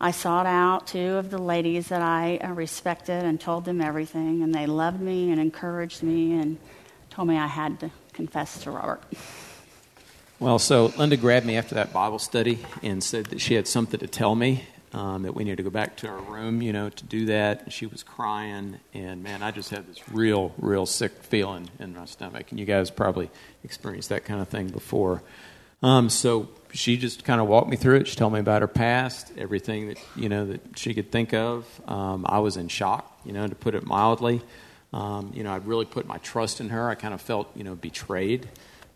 I 0.00 0.10
sought 0.10 0.46
out 0.46 0.88
two 0.88 1.14
of 1.14 1.30
the 1.30 1.38
ladies 1.38 1.88
that 1.88 2.02
I 2.02 2.38
uh, 2.38 2.50
respected 2.50 3.24
and 3.24 3.40
told 3.40 3.64
them 3.64 3.80
everything, 3.80 4.42
and 4.42 4.52
they 4.52 4.66
loved 4.66 5.00
me 5.00 5.30
and 5.30 5.40
encouraged 5.40 6.02
me 6.02 6.32
and 6.32 6.58
told 7.08 7.28
me 7.28 7.38
I 7.38 7.46
had 7.46 7.78
to 7.80 7.90
confess 8.12 8.58
to 8.64 8.72
Robert. 8.72 9.02
Well, 10.40 10.58
so 10.58 10.92
Linda 10.98 11.16
grabbed 11.16 11.46
me 11.46 11.56
after 11.56 11.76
that 11.76 11.92
Bible 11.92 12.18
study 12.18 12.58
and 12.82 13.04
said 13.04 13.26
that 13.26 13.40
she 13.40 13.54
had 13.54 13.68
something 13.68 14.00
to 14.00 14.08
tell 14.08 14.34
me, 14.34 14.64
um, 14.96 15.22
that 15.24 15.34
we 15.34 15.44
needed 15.44 15.58
to 15.58 15.62
go 15.62 15.70
back 15.70 15.94
to 15.98 16.08
our 16.08 16.22
room, 16.22 16.62
you 16.62 16.72
know, 16.72 16.88
to 16.88 17.04
do 17.04 17.26
that. 17.26 17.64
And 17.64 17.72
she 17.72 17.84
was 17.84 18.02
crying, 18.02 18.80
and 18.94 19.22
man, 19.22 19.42
I 19.42 19.50
just 19.50 19.68
had 19.68 19.86
this 19.86 20.00
real, 20.08 20.54
real 20.56 20.86
sick 20.86 21.12
feeling 21.22 21.68
in 21.78 21.94
my 21.94 22.06
stomach. 22.06 22.46
And 22.50 22.58
you 22.58 22.64
guys 22.64 22.90
probably 22.90 23.30
experienced 23.62 24.08
that 24.08 24.24
kind 24.24 24.40
of 24.40 24.48
thing 24.48 24.68
before. 24.68 25.22
Um, 25.82 26.08
so 26.08 26.48
she 26.72 26.96
just 26.96 27.24
kind 27.24 27.42
of 27.42 27.46
walked 27.46 27.68
me 27.68 27.76
through 27.76 27.96
it. 27.96 28.08
She 28.08 28.16
told 28.16 28.32
me 28.32 28.40
about 28.40 28.62
her 28.62 28.68
past, 28.68 29.30
everything 29.36 29.88
that 29.88 29.98
you 30.16 30.30
know 30.30 30.46
that 30.46 30.78
she 30.78 30.94
could 30.94 31.12
think 31.12 31.34
of. 31.34 31.66
Um, 31.86 32.24
I 32.26 32.38
was 32.38 32.56
in 32.56 32.68
shock, 32.68 33.20
you 33.26 33.32
know, 33.32 33.46
to 33.46 33.54
put 33.54 33.74
it 33.74 33.84
mildly. 33.84 34.40
Um, 34.94 35.30
you 35.34 35.44
know, 35.44 35.52
I'd 35.52 35.66
really 35.66 35.84
put 35.84 36.06
my 36.06 36.16
trust 36.18 36.62
in 36.62 36.70
her. 36.70 36.88
I 36.88 36.94
kind 36.94 37.12
of 37.12 37.20
felt, 37.20 37.54
you 37.54 37.64
know, 37.64 37.74
betrayed. 37.74 38.48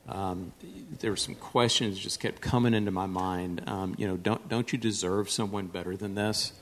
Um, 0.09 0.53
there 0.99 1.11
were 1.11 1.17
some 1.17 1.35
questions 1.35 1.99
just 1.99 2.21
kept 2.21 2.41
coming 2.41 2.75
into 2.75 2.91
my 2.91 3.07
mind. 3.07 3.63
Um, 3.67 3.95
you 3.99 4.09
know, 4.09 4.17
don't 4.17 4.49
don't 4.49 4.73
you 4.73 4.79
deserve 4.79 5.31
someone 5.31 5.67
better 5.67 5.97
than 5.97 6.15
this? 6.15 6.53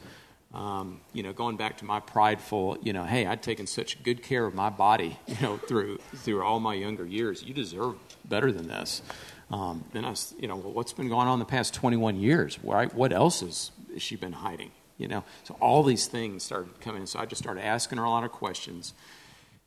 Um, 0.52 1.00
you 1.12 1.22
know, 1.22 1.32
going 1.32 1.56
back 1.56 1.76
to 1.78 1.84
my 1.84 2.00
prideful, 2.00 2.78
you 2.82 2.92
know, 2.92 3.04
hey, 3.04 3.26
I'd 3.26 3.42
taken 3.42 3.66
such 3.66 4.02
good 4.02 4.22
care 4.22 4.46
of 4.46 4.54
my 4.54 4.70
body, 4.70 5.18
you 5.26 5.36
know, 5.40 5.56
through 5.56 5.98
through 6.16 6.42
all 6.42 6.60
my 6.60 6.74
younger 6.74 7.06
years. 7.06 7.42
You 7.42 7.54
deserve 7.54 7.96
better 8.24 8.52
than 8.52 8.68
this. 8.68 9.02
Um, 9.50 9.84
then 9.92 10.04
I 10.04 10.10
was, 10.10 10.34
you 10.38 10.48
know, 10.48 10.56
well, 10.56 10.72
what's 10.72 10.92
been 10.92 11.08
going 11.08 11.26
on 11.26 11.38
the 11.38 11.44
past 11.44 11.72
21 11.74 12.16
years? 12.16 12.58
Why, 12.62 12.86
what 12.86 13.12
else 13.12 13.40
has, 13.40 13.70
has 13.92 14.02
she 14.02 14.16
been 14.16 14.32
hiding? 14.32 14.72
You 14.98 15.08
know, 15.08 15.24
so 15.44 15.56
all 15.60 15.82
these 15.82 16.06
things 16.06 16.42
started 16.42 16.80
coming. 16.80 17.02
In. 17.02 17.06
So 17.06 17.18
I 17.18 17.24
just 17.24 17.42
started 17.42 17.64
asking 17.64 17.98
her 17.98 18.04
a 18.04 18.10
lot 18.10 18.24
of 18.24 18.32
questions. 18.32 18.94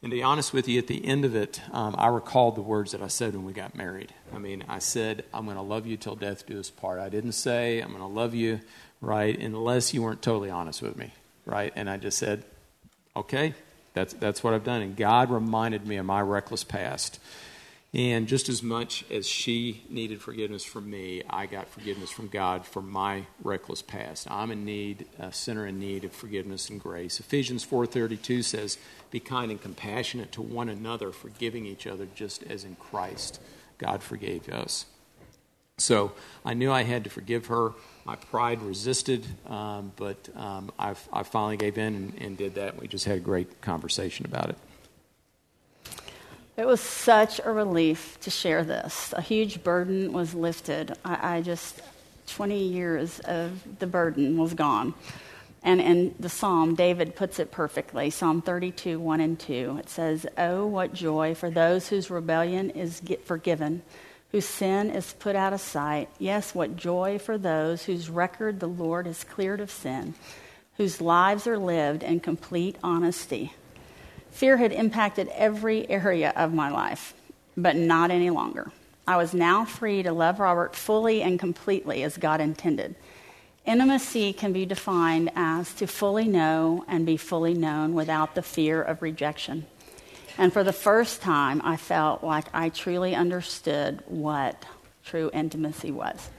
And 0.03 0.09
to 0.09 0.17
be 0.17 0.23
honest 0.23 0.51
with 0.51 0.67
you, 0.67 0.79
at 0.79 0.87
the 0.87 1.05
end 1.05 1.25
of 1.25 1.35
it, 1.35 1.61
um, 1.71 1.95
I 1.97 2.07
recalled 2.07 2.55
the 2.55 2.61
words 2.61 2.91
that 2.91 3.03
I 3.03 3.07
said 3.07 3.35
when 3.35 3.45
we 3.45 3.53
got 3.53 3.75
married. 3.75 4.11
I 4.33 4.39
mean, 4.39 4.63
I 4.67 4.79
said, 4.79 5.25
I'm 5.31 5.45
going 5.45 5.57
to 5.57 5.61
love 5.61 5.85
you 5.85 5.95
till 5.95 6.15
death 6.15 6.47
do 6.47 6.59
us 6.59 6.71
part. 6.71 6.99
I 6.99 7.09
didn't 7.09 7.33
say, 7.33 7.79
I'm 7.81 7.89
going 7.89 7.99
to 7.99 8.07
love 8.07 8.33
you, 8.33 8.61
right, 8.99 9.37
unless 9.37 9.93
you 9.93 10.01
weren't 10.01 10.23
totally 10.23 10.49
honest 10.49 10.81
with 10.81 10.97
me, 10.97 11.11
right? 11.45 11.71
And 11.75 11.87
I 11.87 11.97
just 11.97 12.17
said, 12.17 12.43
okay, 13.15 13.53
that's, 13.93 14.13
that's 14.13 14.43
what 14.43 14.55
I've 14.55 14.63
done. 14.63 14.81
And 14.81 14.95
God 14.95 15.29
reminded 15.29 15.85
me 15.85 15.97
of 15.97 16.05
my 16.07 16.21
reckless 16.21 16.63
past. 16.63 17.19
And 17.93 18.25
just 18.25 18.47
as 18.47 18.63
much 18.63 19.03
as 19.11 19.27
she 19.27 19.83
needed 19.89 20.21
forgiveness 20.21 20.63
from 20.63 20.89
me, 20.89 21.23
I 21.29 21.45
got 21.45 21.67
forgiveness 21.67 22.09
from 22.09 22.29
God 22.29 22.65
for 22.65 22.81
my 22.81 23.25
reckless 23.43 23.81
past. 23.81 24.31
I'm 24.31 24.49
in 24.49 24.63
need, 24.63 25.07
a 25.19 25.33
sinner 25.33 25.67
in 25.67 25.77
need 25.77 26.05
of 26.05 26.13
forgiveness 26.13 26.69
and 26.69 26.79
grace. 26.79 27.19
Ephesians 27.19 27.65
4:32 27.65 28.43
says, 28.43 28.77
"Be 29.09 29.19
kind 29.19 29.51
and 29.51 29.61
compassionate 29.61 30.31
to 30.33 30.41
one 30.41 30.69
another, 30.69 31.11
forgiving 31.11 31.65
each 31.65 31.85
other 31.85 32.07
just 32.15 32.43
as 32.43 32.63
in 32.63 32.77
Christ 32.77 33.41
God 33.77 34.01
forgave 34.01 34.47
us." 34.47 34.85
So 35.77 36.13
I 36.45 36.53
knew 36.53 36.71
I 36.71 36.83
had 36.83 37.03
to 37.03 37.09
forgive 37.09 37.47
her. 37.47 37.73
My 38.05 38.15
pride 38.15 38.61
resisted, 38.61 39.25
um, 39.47 39.91
but 39.97 40.29
um, 40.35 40.71
I, 40.79 40.93
finally 40.93 41.57
gave 41.57 41.77
in 41.77 41.95
and, 41.95 42.13
and 42.21 42.37
did 42.37 42.55
that. 42.55 42.79
We 42.79 42.87
just 42.87 43.05
had 43.05 43.17
a 43.17 43.21
great 43.21 43.61
conversation 43.61 44.25
about 44.25 44.49
it. 44.49 44.57
It 46.57 46.67
was 46.67 46.81
such 46.81 47.39
a 47.43 47.51
relief 47.51 48.19
to 48.21 48.29
share 48.29 48.63
this. 48.63 49.13
A 49.15 49.21
huge 49.21 49.63
burden 49.63 50.11
was 50.11 50.33
lifted. 50.33 50.93
I, 51.05 51.37
I 51.37 51.41
just, 51.41 51.81
20 52.27 52.61
years 52.61 53.19
of 53.21 53.79
the 53.79 53.87
burden 53.87 54.37
was 54.37 54.53
gone. 54.53 54.93
And 55.63 55.79
in 55.79 56.15
the 56.19 56.29
psalm, 56.29 56.75
David 56.75 57.15
puts 57.15 57.39
it 57.39 57.51
perfectly 57.51 58.09
Psalm 58.09 58.41
32, 58.41 58.99
1 58.99 59.21
and 59.21 59.39
2. 59.39 59.77
It 59.79 59.89
says, 59.89 60.25
Oh, 60.37 60.65
what 60.65 60.93
joy 60.93 61.35
for 61.35 61.49
those 61.49 61.87
whose 61.87 62.09
rebellion 62.09 62.71
is 62.71 63.01
forgiven, 63.25 63.83
whose 64.31 64.45
sin 64.45 64.89
is 64.89 65.13
put 65.13 65.35
out 65.35 65.53
of 65.53 65.61
sight. 65.61 66.09
Yes, 66.17 66.55
what 66.55 66.75
joy 66.75 67.19
for 67.19 67.37
those 67.37 67.83
whose 67.83 68.09
record 68.09 68.59
the 68.59 68.67
Lord 68.67 69.05
has 69.05 69.23
cleared 69.23 69.61
of 69.61 69.69
sin, 69.69 70.15
whose 70.77 70.99
lives 70.99 71.45
are 71.45 71.59
lived 71.59 72.01
in 72.01 72.19
complete 72.19 72.75
honesty. 72.83 73.53
Fear 74.31 74.57
had 74.57 74.71
impacted 74.71 75.27
every 75.35 75.89
area 75.89 76.33
of 76.35 76.53
my 76.53 76.69
life, 76.69 77.13
but 77.55 77.75
not 77.75 78.11
any 78.11 78.29
longer. 78.29 78.71
I 79.07 79.17
was 79.17 79.33
now 79.33 79.65
free 79.65 80.03
to 80.03 80.11
love 80.11 80.39
Robert 80.39 80.75
fully 80.75 81.21
and 81.21 81.39
completely 81.39 82.03
as 82.03 82.17
God 82.17 82.41
intended. 82.41 82.95
Intimacy 83.65 84.33
can 84.33 84.53
be 84.53 84.65
defined 84.65 85.31
as 85.35 85.73
to 85.75 85.85
fully 85.85 86.25
know 86.25 86.83
and 86.87 87.05
be 87.05 87.17
fully 87.17 87.53
known 87.53 87.93
without 87.93 88.33
the 88.33 88.41
fear 88.41 88.81
of 88.81 89.01
rejection. 89.01 89.67
And 90.37 90.51
for 90.51 90.63
the 90.63 90.73
first 90.73 91.21
time, 91.21 91.61
I 91.63 91.77
felt 91.77 92.23
like 92.23 92.45
I 92.53 92.69
truly 92.69 93.13
understood 93.13 94.01
what 94.07 94.65
true 95.03 95.29
intimacy 95.33 95.91
was. 95.91 96.29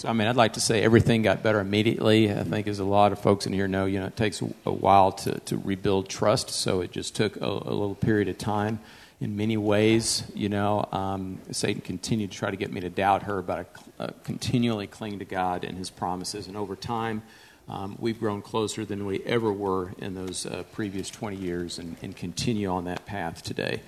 So, 0.00 0.08
I 0.08 0.12
mean, 0.12 0.28
I'd 0.28 0.36
like 0.36 0.52
to 0.52 0.60
say 0.60 0.80
everything 0.80 1.22
got 1.22 1.42
better 1.42 1.58
immediately. 1.58 2.30
I 2.30 2.44
think, 2.44 2.68
as 2.68 2.78
a 2.78 2.84
lot 2.84 3.10
of 3.10 3.18
folks 3.18 3.46
in 3.46 3.52
here 3.52 3.66
know, 3.66 3.84
you 3.86 3.98
know, 3.98 4.06
it 4.06 4.16
takes 4.16 4.40
a 4.40 4.70
while 4.70 5.10
to, 5.10 5.40
to 5.40 5.56
rebuild 5.56 6.08
trust. 6.08 6.50
So 6.50 6.82
it 6.82 6.92
just 6.92 7.16
took 7.16 7.34
a, 7.34 7.44
a 7.44 7.74
little 7.74 7.96
period 7.96 8.28
of 8.28 8.38
time. 8.38 8.78
In 9.20 9.36
many 9.36 9.56
ways, 9.56 10.22
you 10.36 10.48
know, 10.48 10.88
um, 10.92 11.40
Satan 11.50 11.80
continued 11.80 12.30
to 12.30 12.38
try 12.38 12.48
to 12.48 12.56
get 12.56 12.72
me 12.72 12.80
to 12.82 12.88
doubt 12.88 13.24
her, 13.24 13.42
but 13.42 13.66
I 13.98 14.04
uh, 14.04 14.10
continually 14.22 14.86
cling 14.86 15.18
to 15.18 15.24
God 15.24 15.64
and 15.64 15.76
His 15.76 15.90
promises. 15.90 16.46
And 16.46 16.56
over 16.56 16.76
time, 16.76 17.22
um, 17.68 17.96
we've 17.98 18.20
grown 18.20 18.40
closer 18.40 18.84
than 18.84 19.04
we 19.04 19.20
ever 19.24 19.52
were 19.52 19.94
in 19.98 20.14
those 20.14 20.46
uh, 20.46 20.62
previous 20.74 21.10
20 21.10 21.34
years 21.34 21.80
and, 21.80 21.96
and 22.02 22.14
continue 22.16 22.68
on 22.68 22.84
that 22.84 23.04
path 23.04 23.42
today. 23.42 23.80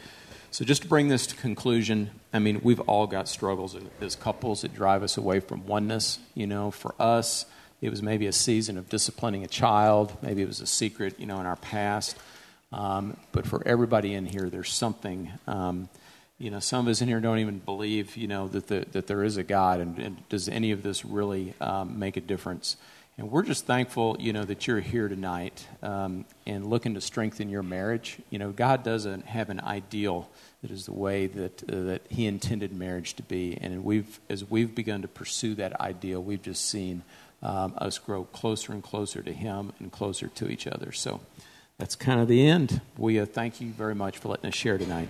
So, 0.52 0.64
just 0.64 0.82
to 0.82 0.88
bring 0.88 1.06
this 1.06 1.28
to 1.28 1.36
conclusion, 1.36 2.10
I 2.32 2.40
mean, 2.40 2.60
we've 2.64 2.80
all 2.80 3.06
got 3.06 3.28
struggles 3.28 3.76
as 4.00 4.16
couples 4.16 4.62
that 4.62 4.74
drive 4.74 5.04
us 5.04 5.16
away 5.16 5.38
from 5.38 5.64
oneness. 5.66 6.18
You 6.34 6.48
know, 6.48 6.72
for 6.72 6.94
us, 6.98 7.46
it 7.80 7.88
was 7.88 8.02
maybe 8.02 8.26
a 8.26 8.32
season 8.32 8.76
of 8.76 8.88
disciplining 8.88 9.44
a 9.44 9.48
child, 9.48 10.16
maybe 10.22 10.42
it 10.42 10.48
was 10.48 10.60
a 10.60 10.66
secret, 10.66 11.20
you 11.20 11.26
know, 11.26 11.38
in 11.38 11.46
our 11.46 11.56
past. 11.56 12.16
Um, 12.72 13.16
but 13.30 13.46
for 13.46 13.62
everybody 13.66 14.14
in 14.14 14.26
here, 14.26 14.50
there's 14.50 14.72
something. 14.72 15.30
Um, 15.46 15.88
you 16.38 16.50
know, 16.50 16.58
some 16.58 16.86
of 16.86 16.90
us 16.90 17.00
in 17.00 17.06
here 17.06 17.20
don't 17.20 17.38
even 17.38 17.58
believe, 17.58 18.16
you 18.16 18.26
know, 18.26 18.48
that 18.48 18.66
the, 18.66 18.86
that 18.92 19.06
there 19.06 19.22
is 19.22 19.36
a 19.36 19.42
God, 19.42 19.78
and, 19.78 19.98
and 19.98 20.28
does 20.30 20.48
any 20.48 20.72
of 20.72 20.82
this 20.82 21.04
really 21.04 21.54
um, 21.60 21.98
make 21.98 22.16
a 22.16 22.20
difference? 22.20 22.76
And 23.18 23.30
we're 23.30 23.42
just 23.42 23.66
thankful, 23.66 24.16
you 24.18 24.32
know, 24.32 24.44
that 24.44 24.66
you're 24.66 24.80
here 24.80 25.06
tonight 25.06 25.66
um, 25.82 26.24
and 26.46 26.66
looking 26.66 26.94
to 26.94 27.02
strengthen 27.02 27.50
your 27.50 27.62
marriage. 27.62 28.18
You 28.30 28.38
know, 28.38 28.50
God 28.50 28.82
doesn't 28.82 29.26
have 29.26 29.50
an 29.50 29.60
ideal 29.60 30.30
that 30.62 30.70
is 30.70 30.86
the 30.86 30.94
way 30.94 31.26
that 31.26 31.62
uh, 31.70 31.82
that 31.82 32.02
He 32.08 32.26
intended 32.26 32.72
marriage 32.72 33.14
to 33.14 33.22
be. 33.22 33.58
And 33.60 33.84
we've, 33.84 34.20
as 34.30 34.48
we've 34.48 34.74
begun 34.74 35.02
to 35.02 35.08
pursue 35.08 35.54
that 35.56 35.78
ideal, 35.80 36.22
we've 36.22 36.42
just 36.42 36.68
seen 36.68 37.02
um, 37.42 37.74
us 37.76 37.98
grow 37.98 38.24
closer 38.24 38.72
and 38.72 38.82
closer 38.82 39.22
to 39.22 39.32
Him 39.32 39.72
and 39.80 39.92
closer 39.92 40.28
to 40.28 40.48
each 40.48 40.66
other. 40.66 40.92
So 40.92 41.20
that's 41.78 41.96
kind 41.96 42.20
of 42.20 42.28
the 42.28 42.46
end. 42.46 42.80
We 42.96 43.20
uh, 43.20 43.26
thank 43.26 43.60
you 43.60 43.70
very 43.70 43.94
much 43.94 44.18
for 44.18 44.28
letting 44.28 44.48
us 44.48 44.54
share 44.54 44.78
tonight. 44.78 45.08